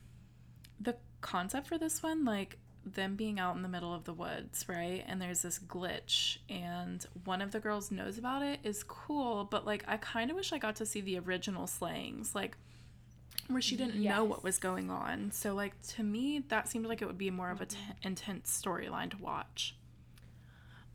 [0.79, 4.65] the concept for this one, like them being out in the middle of the woods,
[4.69, 5.03] right?
[5.07, 9.65] And there's this glitch, and one of the girls knows about it is cool, but
[9.65, 12.55] like I kind of wish I got to see the original slayings, like
[13.47, 15.31] where she didn't know what was going on.
[15.31, 18.61] So, like, to me, that seemed like it would be more of a t- intense
[18.63, 19.75] storyline to watch.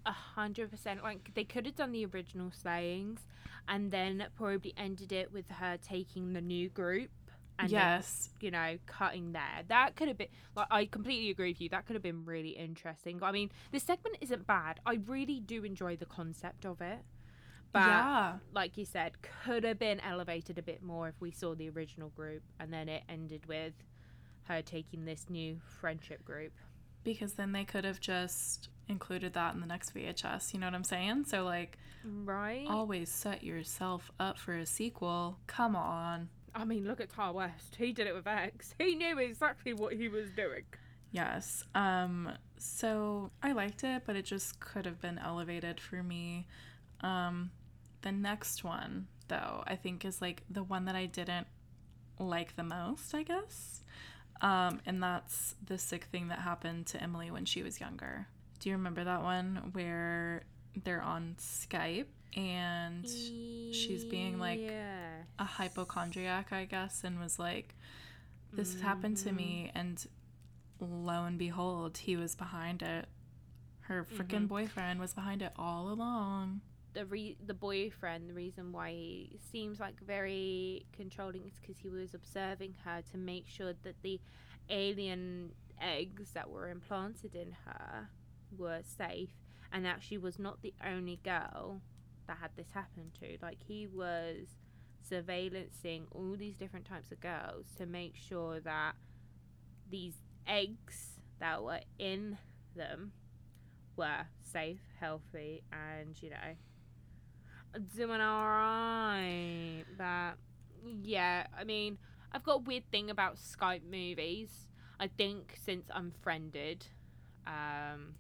[0.05, 1.03] A hundred percent.
[1.03, 3.21] Like they could have done the original slayings,
[3.69, 7.11] and then probably ended it with her taking the new group.
[7.59, 8.31] And then, yes.
[8.41, 9.63] you know, cutting there.
[9.69, 11.69] That could have been like I completely agree with you.
[11.69, 13.23] That could have been really interesting.
[13.23, 14.81] I mean, this segment isn't bad.
[14.87, 16.99] I really do enjoy the concept of it.
[17.73, 18.33] But yeah.
[18.53, 22.11] like you said, could have been elevated a bit more if we saw the original
[22.11, 23.73] group and then it ended with
[24.45, 26.53] her taking this new friendship group.
[27.03, 30.53] Because then they could have just included that in the next VHS.
[30.53, 31.25] You know what I'm saying?
[31.27, 32.67] So, like, Right?
[32.69, 35.39] always set yourself up for a sequel.
[35.47, 36.29] Come on.
[36.55, 37.77] I mean, look at Ti West.
[37.77, 38.75] He did it with X.
[38.79, 40.65] He knew exactly what he was doing.
[41.13, 41.65] Yes.
[41.75, 46.47] Um so I liked it, but it just could have been elevated for me.
[47.03, 47.51] Um
[48.03, 51.47] the next one though, I think is like the one that I didn't
[52.19, 53.83] like the most, I guess.
[54.41, 58.27] Um and that's the sick thing that happened to Emily when she was younger.
[58.63, 60.45] Do you remember that one where
[60.85, 62.07] they're on Skype
[62.37, 63.05] and
[63.75, 65.23] she's being, like, yeah.
[65.41, 67.75] a hypochondriac, I guess, and was like,
[68.53, 69.73] This happened to me.
[69.75, 70.07] And
[70.79, 73.09] lo and behold, he was behind it.
[73.81, 74.49] Her freaking Mhm.
[74.49, 76.61] boyfriend was behind it all along.
[76.95, 81.89] the re- the boyfriend, the reason why he seems like very controlling is because he
[81.89, 84.21] was observing her to make sure that the
[84.69, 88.11] alien eggs that were implanted in her
[88.57, 89.31] were safe,
[89.73, 91.81] and that she was not the only girl
[92.27, 93.39] that had this happen to.
[93.43, 94.47] Like he was
[95.11, 98.93] surveillancing all these different types of girls to make sure that
[99.91, 100.15] these
[100.47, 102.39] eggs that were in
[102.77, 103.13] them
[103.97, 106.57] were safe, healthy, and you know
[107.97, 109.85] doing all right.
[109.97, 110.35] But
[111.03, 111.99] yeah, I mean,
[112.33, 114.51] I've got a weird thing about Skype movies.
[115.01, 116.87] I think since I'm friended,
[117.47, 118.15] um,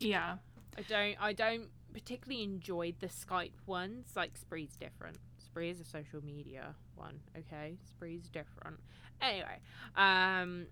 [0.00, 0.36] Yeah.
[0.76, 4.12] I don't, I don't particularly enjoy the Skype ones.
[4.16, 5.18] Like Spree's different.
[5.38, 7.20] Spree is a social media one.
[7.36, 8.78] Okay, Spree's different.
[9.20, 9.58] Anyway,
[9.96, 10.66] um,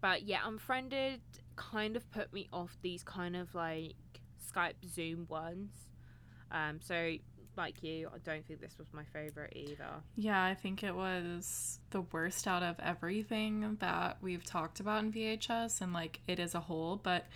[0.00, 1.20] but yeah, unfriended
[1.56, 3.94] kind of put me off these kind of like
[4.52, 5.70] Skype Zoom ones.
[6.50, 7.16] Um, so
[7.56, 9.88] like you, I don't think this was my favorite either.
[10.16, 15.12] Yeah, I think it was the worst out of everything that we've talked about in
[15.12, 17.26] VHS and like it as a whole, but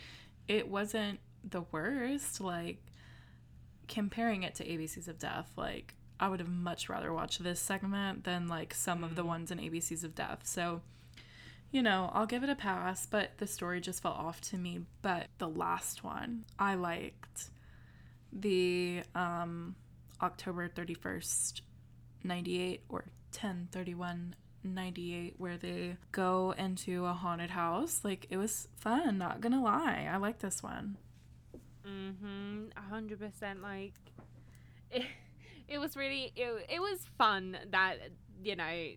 [0.49, 2.41] it wasn't the worst.
[2.41, 2.79] Like
[3.89, 8.25] comparing it to ABCs of Death, like I would have much rather watched this segment
[8.25, 9.27] than like some of the Mm.
[9.27, 10.41] ones in ABCs of Death.
[10.47, 10.81] So,
[11.71, 14.81] you know, I'll give it a pass, but the story just felt off to me.
[15.03, 17.51] But the last one I liked.
[18.33, 19.77] The um
[20.23, 21.61] October 31st
[22.25, 24.35] 98 or 10 31
[24.67, 30.09] 98 where they go into a haunted house like it was fun not gonna lie
[30.13, 30.97] i like this one.
[32.77, 33.63] A hundred percent.
[33.63, 33.95] Like,
[34.91, 35.05] it,
[35.69, 37.97] it was really it, it was fun that
[38.43, 38.89] you know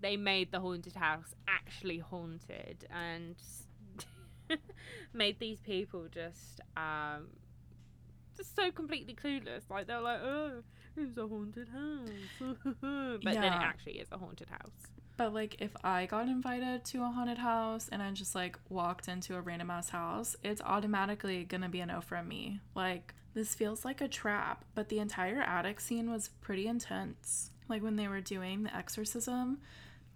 [0.00, 3.36] they made the haunted house actually haunted and
[5.12, 7.28] made these people just um
[8.36, 9.62] just so completely clueless.
[9.70, 10.62] Like they're like, oh,
[10.96, 12.08] it's a haunted house,
[13.22, 14.70] but then it actually is a haunted house.
[15.16, 19.08] But like if i got invited to a haunted house and i just like walked
[19.08, 22.60] into a random ass house it's automatically gonna be a no from me.
[22.74, 27.50] Like this feels like a trap but the entire attic scene was pretty intense.
[27.68, 29.58] Like when they were doing the exorcism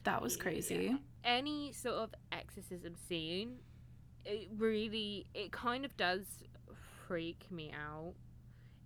[0.07, 0.97] that was crazy.
[1.25, 3.57] Any sort of exorcism scene,
[4.25, 6.23] it really, it kind of does
[7.07, 8.15] freak me out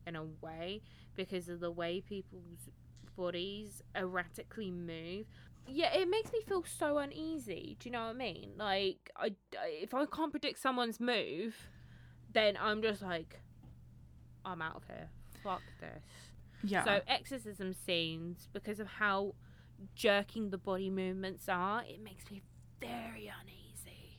[0.06, 0.80] in a way
[1.14, 2.70] because of the way people's
[3.16, 5.26] bodies erratically move.
[5.66, 7.76] Yeah, it makes me feel so uneasy.
[7.78, 8.52] Do you know what I mean?
[8.56, 9.34] Like, I,
[9.82, 11.68] if I can't predict someone's move,
[12.32, 13.40] then I'm just like,
[14.44, 15.08] I'm out of here.
[15.42, 16.02] Fuck this.
[16.62, 19.34] yeah So exorcism scenes, because of how
[19.94, 22.42] jerking the body movements are, it makes me
[22.80, 24.18] very uneasy.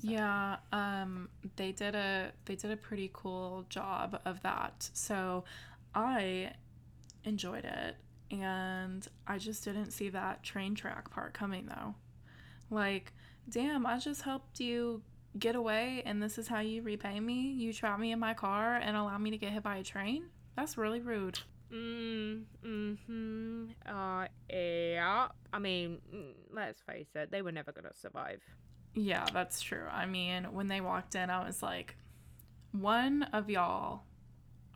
[0.00, 4.90] Yeah, um they did a they did a pretty cool job of that.
[4.92, 5.44] So
[5.94, 6.52] I
[7.24, 7.96] enjoyed it
[8.30, 11.94] and I just didn't see that train track part coming though.
[12.70, 13.12] Like,
[13.48, 15.02] damn, I just helped you
[15.38, 17.52] get away and this is how you repay me?
[17.52, 20.26] You trap me in my car and allow me to get hit by a train?
[20.56, 21.38] That's really rude.
[21.72, 25.28] Mm, hmm Uh, yeah.
[25.52, 28.40] I mean, mm, let's face it, they were never gonna survive.
[28.94, 29.86] Yeah, that's true.
[29.90, 31.96] I mean, when they walked in, I was like,
[32.70, 34.02] one of y'all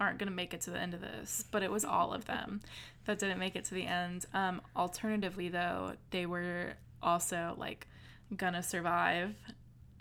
[0.01, 2.25] aren't going to make it to the end of this, but it was all of
[2.27, 2.61] them
[3.09, 4.27] that didn't make it to the end.
[4.35, 7.87] Um, alternatively, though, they were also like
[8.37, 9.35] gonna survive.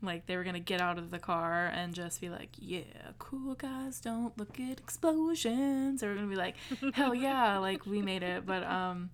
[0.01, 2.82] Like they were gonna get out of the car and just be like, "Yeah,
[3.18, 6.55] cool guys don't look at explosions." Or we're gonna be like,
[6.93, 9.10] "Hell yeah, like we made it." But um,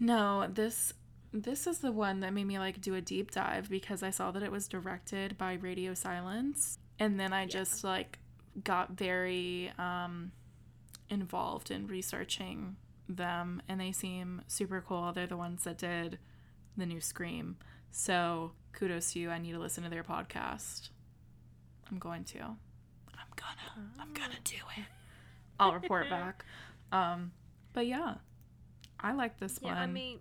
[0.00, 0.94] no, this
[1.30, 4.30] this is the one that made me like do a deep dive because I saw
[4.30, 8.18] that it was directed by Radio Silence, and then I just like
[8.64, 10.32] got very um
[11.12, 12.76] involved in researching
[13.08, 15.12] them, and they seem super cool.
[15.12, 16.18] They're the ones that did
[16.76, 17.56] the new Scream.
[17.90, 19.30] So kudos to you.
[19.30, 20.88] I need to listen to their podcast.
[21.90, 22.38] I'm going to.
[22.40, 23.90] I'm gonna.
[24.00, 24.84] I'm gonna do it.
[25.60, 26.44] I'll report back.
[26.90, 27.32] Um,
[27.72, 28.14] but yeah,
[28.98, 29.78] I like this Yeah, one.
[29.78, 30.18] I mean,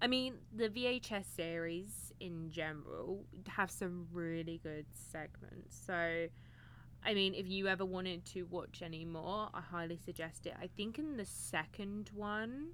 [0.00, 5.78] I mean, the VHS series in general have some really good segments.
[5.86, 6.28] So,
[7.04, 10.54] I mean, if you ever wanted to watch any more, I highly suggest it.
[10.60, 12.68] I think in the second one,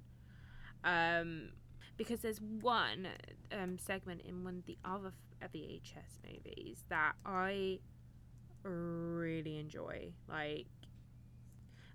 [0.83, 1.49] um,
[1.95, 3.07] because there's one
[3.51, 7.79] um, segment in one of the other VHS movies that I
[8.63, 10.11] really enjoy.
[10.27, 10.67] Like,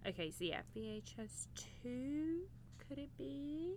[0.06, 1.48] okay, so yeah, VHS
[1.82, 2.40] 2,
[2.88, 3.74] could it be?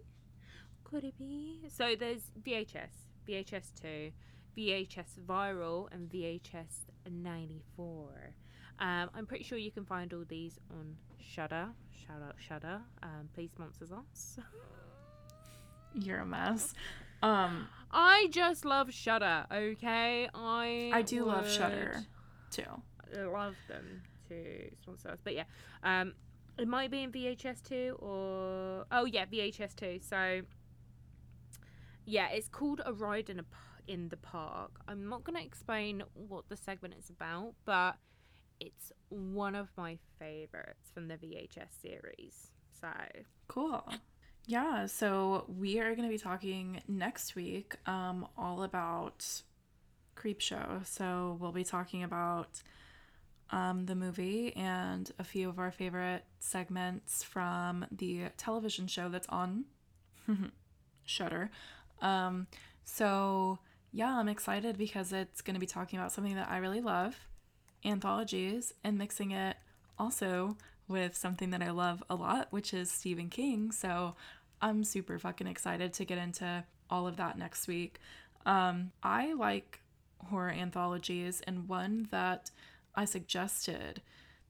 [0.83, 1.59] Could it be?
[1.67, 2.89] So there's VHS,
[3.27, 4.11] VHS 2,
[4.57, 8.35] VHS Viral, and VHS 94.
[8.79, 11.69] Um, I'm pretty sure you can find all these on Shudder.
[11.91, 12.81] Shout out Shudder.
[13.01, 14.37] Um, please sponsors us.
[15.93, 16.73] You're a mess.
[17.23, 19.45] Um, I just love Shudder.
[19.51, 22.03] Okay, I I do love Shudder
[22.51, 22.63] too.
[23.15, 25.19] love them to sponsor us.
[25.23, 25.45] But yeah,
[25.83, 26.13] um,
[26.57, 29.99] it might be in VHS two or oh yeah, VHS two.
[30.01, 30.41] So
[32.05, 33.45] yeah, it's called a ride in a
[33.87, 34.71] in the park.
[34.87, 37.95] I'm not gonna explain what the segment is about, but
[38.59, 42.51] it's one of my favorites from the VHS series.
[42.79, 42.87] So
[43.47, 43.83] Cool.
[44.47, 49.25] Yeah, so we are going to be talking next week um, all about
[50.15, 50.85] Creepshow.
[50.85, 52.61] So we'll be talking about
[53.49, 59.27] um, the movie and a few of our favorite segments from the television show that's
[59.29, 59.65] on
[61.05, 61.49] Shudder.
[62.01, 62.47] Um,
[62.83, 63.59] so
[63.91, 67.15] yeah, I'm excited because it's going to be talking about something that I really love,
[67.85, 69.57] anthologies, and mixing it
[69.97, 70.57] also
[70.87, 73.71] with something that I love a lot, which is Stephen King.
[73.71, 74.15] So
[74.61, 77.99] I'm super fucking excited to get into all of that next week.
[78.45, 79.81] Um, I like
[80.29, 82.51] horror anthologies, and one that
[82.95, 84.01] I suggested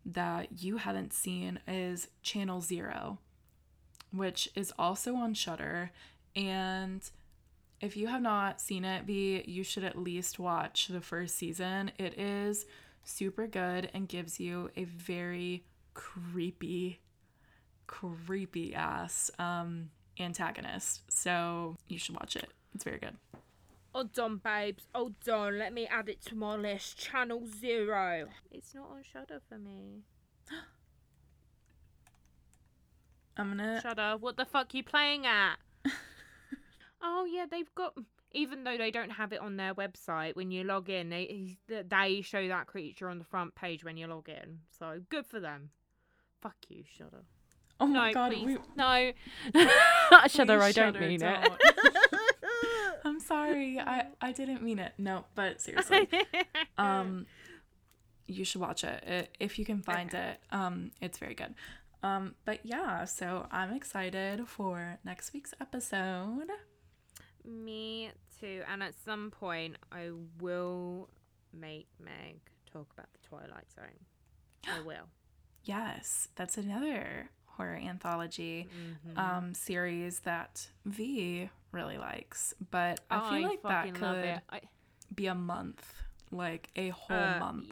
[0.05, 3.17] that you hadn't seen is Channel Zero,
[4.11, 5.91] which is also on Shudder.
[6.36, 7.01] And
[7.81, 11.91] if you have not seen it, V, you should at least watch the first season.
[11.97, 12.65] It is
[13.06, 16.99] super good and gives you a very creepy,
[17.88, 19.89] creepy ass um,
[20.20, 21.03] antagonist.
[21.10, 22.49] So you should watch it.
[22.74, 23.16] It's very good.
[23.93, 24.84] Hold on, babes.
[24.93, 25.58] Hold on.
[25.58, 26.97] Let me add it to my list.
[26.97, 28.28] Channel Zero.
[28.51, 30.03] It's not on Shudder for me.
[33.38, 33.80] I'm gonna.
[33.82, 34.18] Shudder.
[34.20, 35.56] What the fuck you playing at?
[37.01, 37.93] oh yeah, they've got.
[38.36, 42.21] Even though they don't have it on their website, when you log in, they they
[42.21, 44.59] show that creature on the front page when you log in.
[44.77, 45.69] So good for them.
[46.41, 47.23] Fuck you, Shudder.
[47.79, 48.45] Oh my god, please.
[48.45, 48.57] we.
[48.75, 49.11] No.
[50.27, 51.53] Shudder, I don't mean don't.
[53.05, 53.79] I'm sorry.
[53.79, 54.93] I I didn't mean it.
[54.97, 56.07] No, but seriously.
[56.77, 57.25] um
[58.27, 60.31] you should watch it I- if you can find Okay.
[60.31, 61.53] it um it's very good
[62.01, 66.49] um but yeah so i'm excited for next week's episode
[67.48, 68.64] Me too.
[68.72, 71.10] And at some point, I will
[71.54, 72.39] make Meg
[72.72, 74.00] talk about the Twilight Zone.
[74.68, 75.08] I will.
[75.64, 79.18] yes that's another horror anthology Mhm.
[79.18, 84.41] um series that v really likes but i feel like that could.
[84.50, 84.62] I,
[85.16, 85.84] be a month
[86.32, 87.72] like a whole uh, month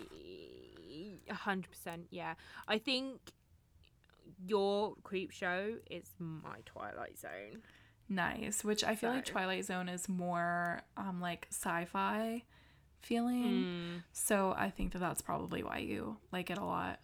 [1.29, 2.07] hundred percent.
[2.11, 2.35] Yeah.
[2.67, 3.19] I think
[4.45, 7.61] your Creepshow is my Twilight Zone.
[8.13, 12.43] Nice which i feel like twilight zone is more um like sci-fi
[13.01, 14.03] feeling Mm.
[14.13, 16.99] so i think that that's probably why you like it a lot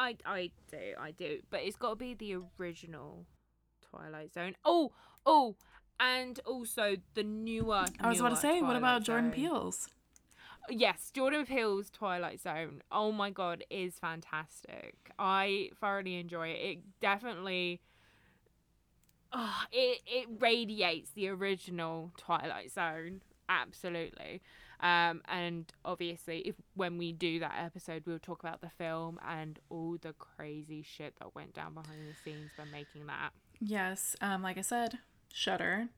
[0.00, 1.40] I I do, I do.
[1.50, 3.26] But it's got to be the original
[3.82, 4.54] Twilight Zone.
[4.64, 4.92] Oh,
[5.26, 5.56] oh,
[5.98, 7.84] and also the newer.
[7.98, 9.32] I was about to say, what about Twilight Jordan Zone.
[9.50, 9.88] Peele's?
[10.70, 12.82] yes, Jordan Peele's Twilight Zone.
[12.92, 15.10] Oh my god, is fantastic.
[15.18, 16.60] I thoroughly enjoy it.
[16.70, 17.80] It definitely
[19.32, 23.20] oh, it it radiates the original Twilight Zone.
[23.48, 24.42] Absolutely.
[24.80, 29.58] Um, and obviously, if when we do that episode, we'll talk about the film and
[29.70, 33.30] all the crazy shit that went down behind the scenes when making that.
[33.60, 34.98] Yes, um, like I said,
[35.32, 35.88] Shudder,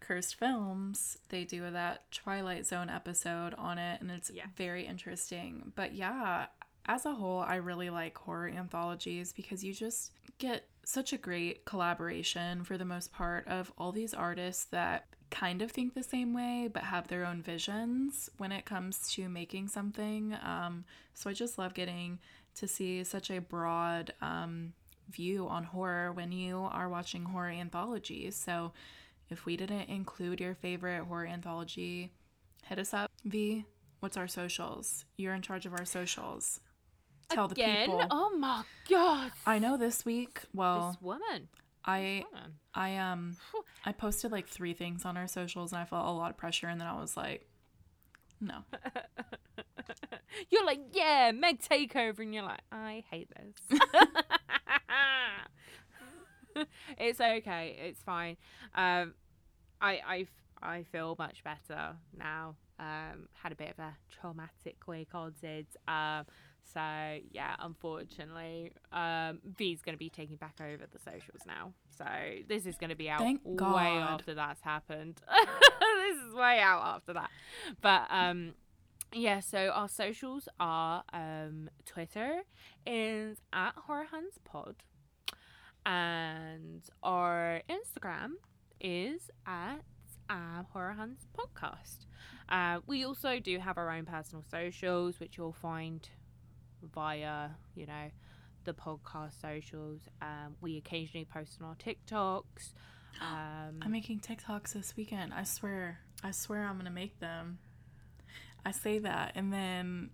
[0.00, 4.46] Cursed Films, they do that Twilight Zone episode on it, and it's Yeah.
[4.56, 5.72] very interesting.
[5.76, 6.46] But yeah,
[6.86, 11.64] as a whole, I really like horror anthologies because you just get such a great
[11.64, 16.32] collaboration for the most part of all these artists that kind of think the same
[16.32, 20.36] way but have their own visions when it comes to making something.
[20.44, 22.18] Um, so I just love getting
[22.56, 24.74] to see such a broad um,
[25.10, 28.36] view on horror when you are watching horror anthologies.
[28.36, 28.72] So
[29.30, 32.12] if we didn't include your favorite horror anthology,
[32.64, 33.10] hit us up.
[33.24, 33.64] V,
[34.00, 35.04] what's our socials?
[35.16, 36.60] You're in charge of our socials.
[37.28, 37.90] Tell Again?
[37.90, 38.06] the people.
[38.10, 39.32] Oh my god.
[39.46, 40.40] I know this week.
[40.52, 41.48] Well, this woman.
[41.84, 42.52] I Woman.
[42.74, 43.36] I um
[43.84, 46.68] I posted like three things on our socials and I felt a lot of pressure
[46.68, 47.46] and then I was like,
[48.40, 48.64] no.
[50.50, 53.78] You're like, yeah, Meg takeover, and you're like, I hate this.
[56.98, 57.76] it's okay.
[57.80, 58.36] It's fine.
[58.74, 59.14] Um,
[59.80, 60.26] I I
[60.62, 62.56] I feel much better now.
[62.78, 65.76] Um, had a bit of a traumatic week on Zids.
[65.86, 66.26] Um,
[66.72, 66.80] so
[67.30, 71.72] yeah, unfortunately, um, V's gonna be taking back over the socials now.
[71.96, 72.06] So
[72.48, 74.10] this is gonna be out Thank way God.
[74.10, 75.20] after that's happened.
[75.28, 77.30] this is way out after that.
[77.80, 78.54] But um,
[79.12, 79.40] yeah.
[79.40, 82.42] So our socials are um, Twitter
[82.86, 84.76] is at Horror Huns Pod,
[85.86, 88.32] and our Instagram
[88.80, 89.80] is at
[90.28, 92.06] um, Horror Huns Podcast.
[92.48, 96.08] Uh, we also do have our own personal socials, which you'll find
[96.92, 98.10] via, you know,
[98.64, 100.00] the podcast socials.
[100.20, 102.72] Um, we occasionally post on our TikToks.
[103.20, 105.32] Um, I'm making TikToks this weekend.
[105.32, 106.00] I swear.
[106.24, 107.58] I swear I'm gonna make them.
[108.66, 110.10] I say that and then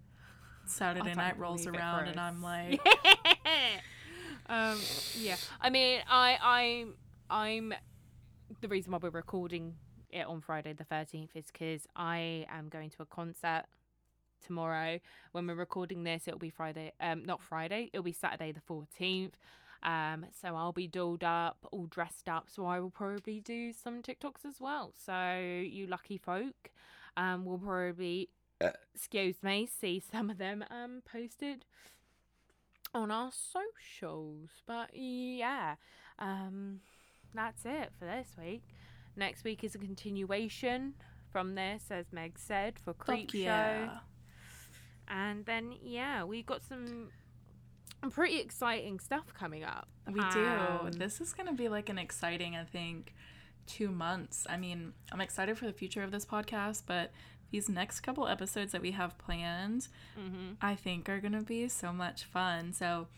[0.67, 2.79] Saturday night rolls around and I'm like
[4.51, 4.79] um,
[5.17, 5.37] yeah.
[5.61, 6.95] I mean, I, I'm,
[7.31, 7.75] I'm.
[8.61, 9.77] The reason why we're recording
[10.11, 13.65] it on Friday the thirteenth is because I am going to a concert
[14.45, 14.99] tomorrow.
[15.33, 16.93] When we're recording this, it'll be Friday.
[17.01, 17.91] Um, not Friday.
[17.93, 19.37] It'll be Saturday the fourteenth.
[19.83, 22.49] Um, so I'll be dolled up, all dressed up.
[22.49, 24.93] So I will probably do some TikToks as well.
[24.95, 26.71] So you lucky folk,
[27.17, 28.29] um, will probably,
[28.95, 31.65] excuse me, see some of them um posted
[32.93, 34.51] on our socials.
[34.67, 35.77] But yeah,
[36.19, 36.81] um,
[37.33, 38.65] that's it for this week.
[39.17, 40.95] Next week is a continuation
[41.31, 43.99] from this, as Meg said, for Creep fuck yeah.
[45.11, 47.09] And then yeah, we've got some
[48.11, 49.89] pretty exciting stuff coming up.
[50.07, 50.47] We do.
[50.47, 53.15] Um, This is going to be like an exciting, I think,
[53.67, 54.47] two months.
[54.49, 57.11] I mean, I'm excited for the future of this podcast, but
[57.51, 59.89] these next couple episodes that we have planned,
[60.19, 60.57] mhm.
[60.63, 62.73] I think are going to be so much fun.
[62.73, 63.09] So,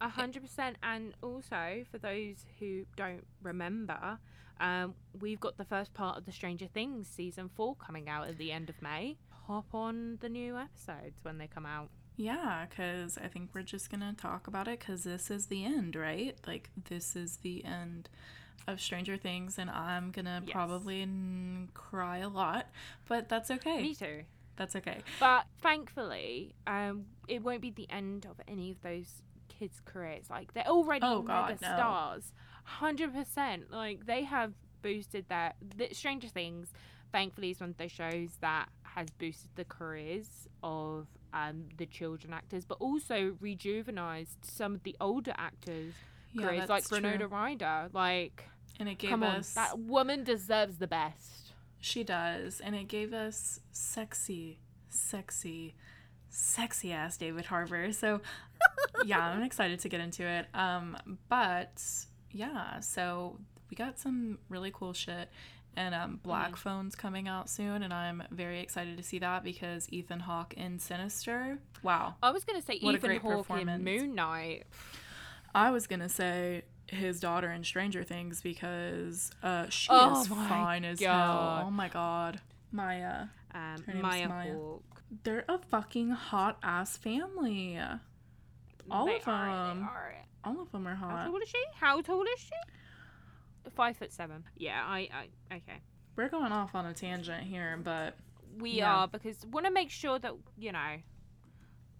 [0.00, 0.76] A hundred percent.
[0.82, 4.18] And also for those who don't remember,
[4.60, 8.38] um, we've got the first part of the Stranger Things season four coming out at
[8.38, 9.16] the end of May.
[9.46, 11.88] Hop on the new episodes when they come out.
[12.16, 15.64] yeah, because I think we're just going to talk about it because this is the
[15.64, 16.34] end, right?
[16.46, 18.08] Like, this is the end
[18.66, 20.52] of Stranger Things, and I'm going to Yes.
[20.52, 22.66] probably mm, cry a lot,
[23.06, 23.82] but that's okay.
[23.82, 24.22] Me too.
[24.56, 25.00] That's okay.
[25.20, 30.28] But thankfully, um, it won't be the end of any of those kids' careers.
[30.30, 31.68] Like they're already Oh, mega God, no.
[31.76, 32.32] stars,
[32.64, 33.70] hundred percent.
[33.70, 36.72] Like they have boosted their the Stranger Things.
[37.12, 42.32] Thankfully, it's one of those shows that has boosted the careers of um, the children
[42.32, 45.94] actors, but also rejuvenized some of the older actors'
[46.32, 46.90] Yeah, careers, like.
[46.90, 47.88] Winona Ryder.
[47.92, 48.44] Like,
[48.78, 51.52] And it gave come on, us that woman deserves the best.
[51.80, 54.58] She does, and it gave us sexy,
[54.88, 55.74] sexy,
[56.28, 57.92] sexy ass David Harbour.
[57.92, 58.20] So,
[59.04, 60.46] yeah, I'm excited to get into it.
[60.54, 60.96] Um,
[61.28, 61.82] but
[62.32, 63.38] yeah, so
[63.70, 65.30] we got some really cool shit,
[65.76, 66.54] and um, Black Mm-hmm.
[66.56, 70.78] Phone's coming out soon, and I'm very excited to see that because Ethan Hawke in
[70.78, 71.58] Sinister.
[71.82, 73.84] Wow, I was gonna say What Ethan Hawke in.
[73.84, 74.64] Moon Knight.
[75.54, 80.48] I was gonna say his daughter in Stranger Things because uh, she Oh is my
[80.48, 81.58] fine as God.
[81.58, 81.64] hell.
[81.66, 82.40] Oh my god,
[82.72, 83.26] Maya.
[83.54, 84.52] Um, Her name's Maya, Maya.
[84.54, 85.02] Hawke.
[85.24, 87.78] They're a fucking hot ass family.
[88.90, 89.82] All They of are, they them.
[89.84, 90.14] are.
[90.44, 91.10] All of them are hot.
[91.10, 91.26] How hot.
[91.26, 91.64] tall is she?
[91.80, 92.50] How tall is she?
[93.74, 94.44] Five foot seven.
[94.56, 95.08] Yeah, I,
[95.50, 95.78] I okay.
[96.14, 98.14] We're going off on a tangent here, but
[98.58, 98.94] we Yeah.
[98.94, 100.96] are because want to make sure that you know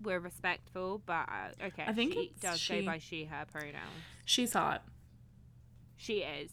[0.03, 1.03] we're respectful.
[1.05, 2.81] But uh, okay, I think she does she.
[2.81, 3.75] go by she her pronouns.
[4.25, 4.83] She's hot.
[5.97, 6.51] She is.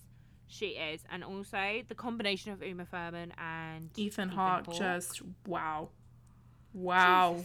[0.47, 4.75] She is, and also the combination of Uma Thurman and Ethan Hawke Hawke.
[4.77, 5.89] just wow.
[6.73, 7.37] Wow.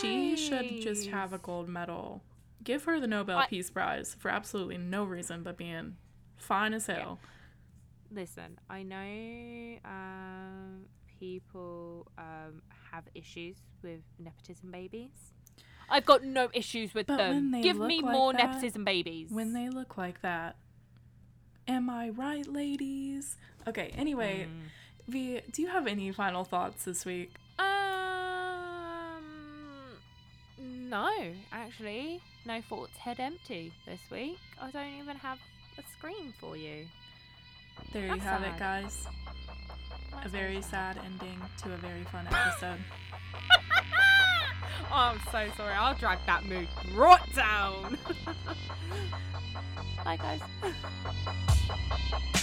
[0.00, 2.22] She should just have a gold medal.
[2.64, 5.96] Give her the Nobel I- Peace Prize for absolutely no reason but being
[6.38, 7.18] fine as hell.
[8.10, 10.84] Listen, I know um,
[11.18, 15.10] people um, have issues with nepotism babies.
[15.90, 17.60] I've got no issues with But them.
[17.62, 19.30] Give me like more that- nepotism babies.
[19.30, 20.56] When they look like that.
[21.68, 23.36] Am I right, ladies?
[23.66, 24.68] Okay, anyway, Mm.
[25.08, 27.32] V, do you have any final thoughts this week?
[27.58, 29.22] Um,
[30.58, 31.08] no,
[31.52, 32.96] actually, no thoughts.
[32.98, 34.38] Head empty this week.
[34.60, 35.38] I don't even have
[35.78, 36.86] a screen for you.
[37.92, 38.58] There you That's have it, sad.
[38.58, 39.06] guys.
[40.24, 42.78] A very sad ending to a very fun episode.
[44.90, 45.74] oh, I'm so sorry.
[45.74, 47.98] I'll drag that mood right down.
[50.04, 50.40] Bye, guys.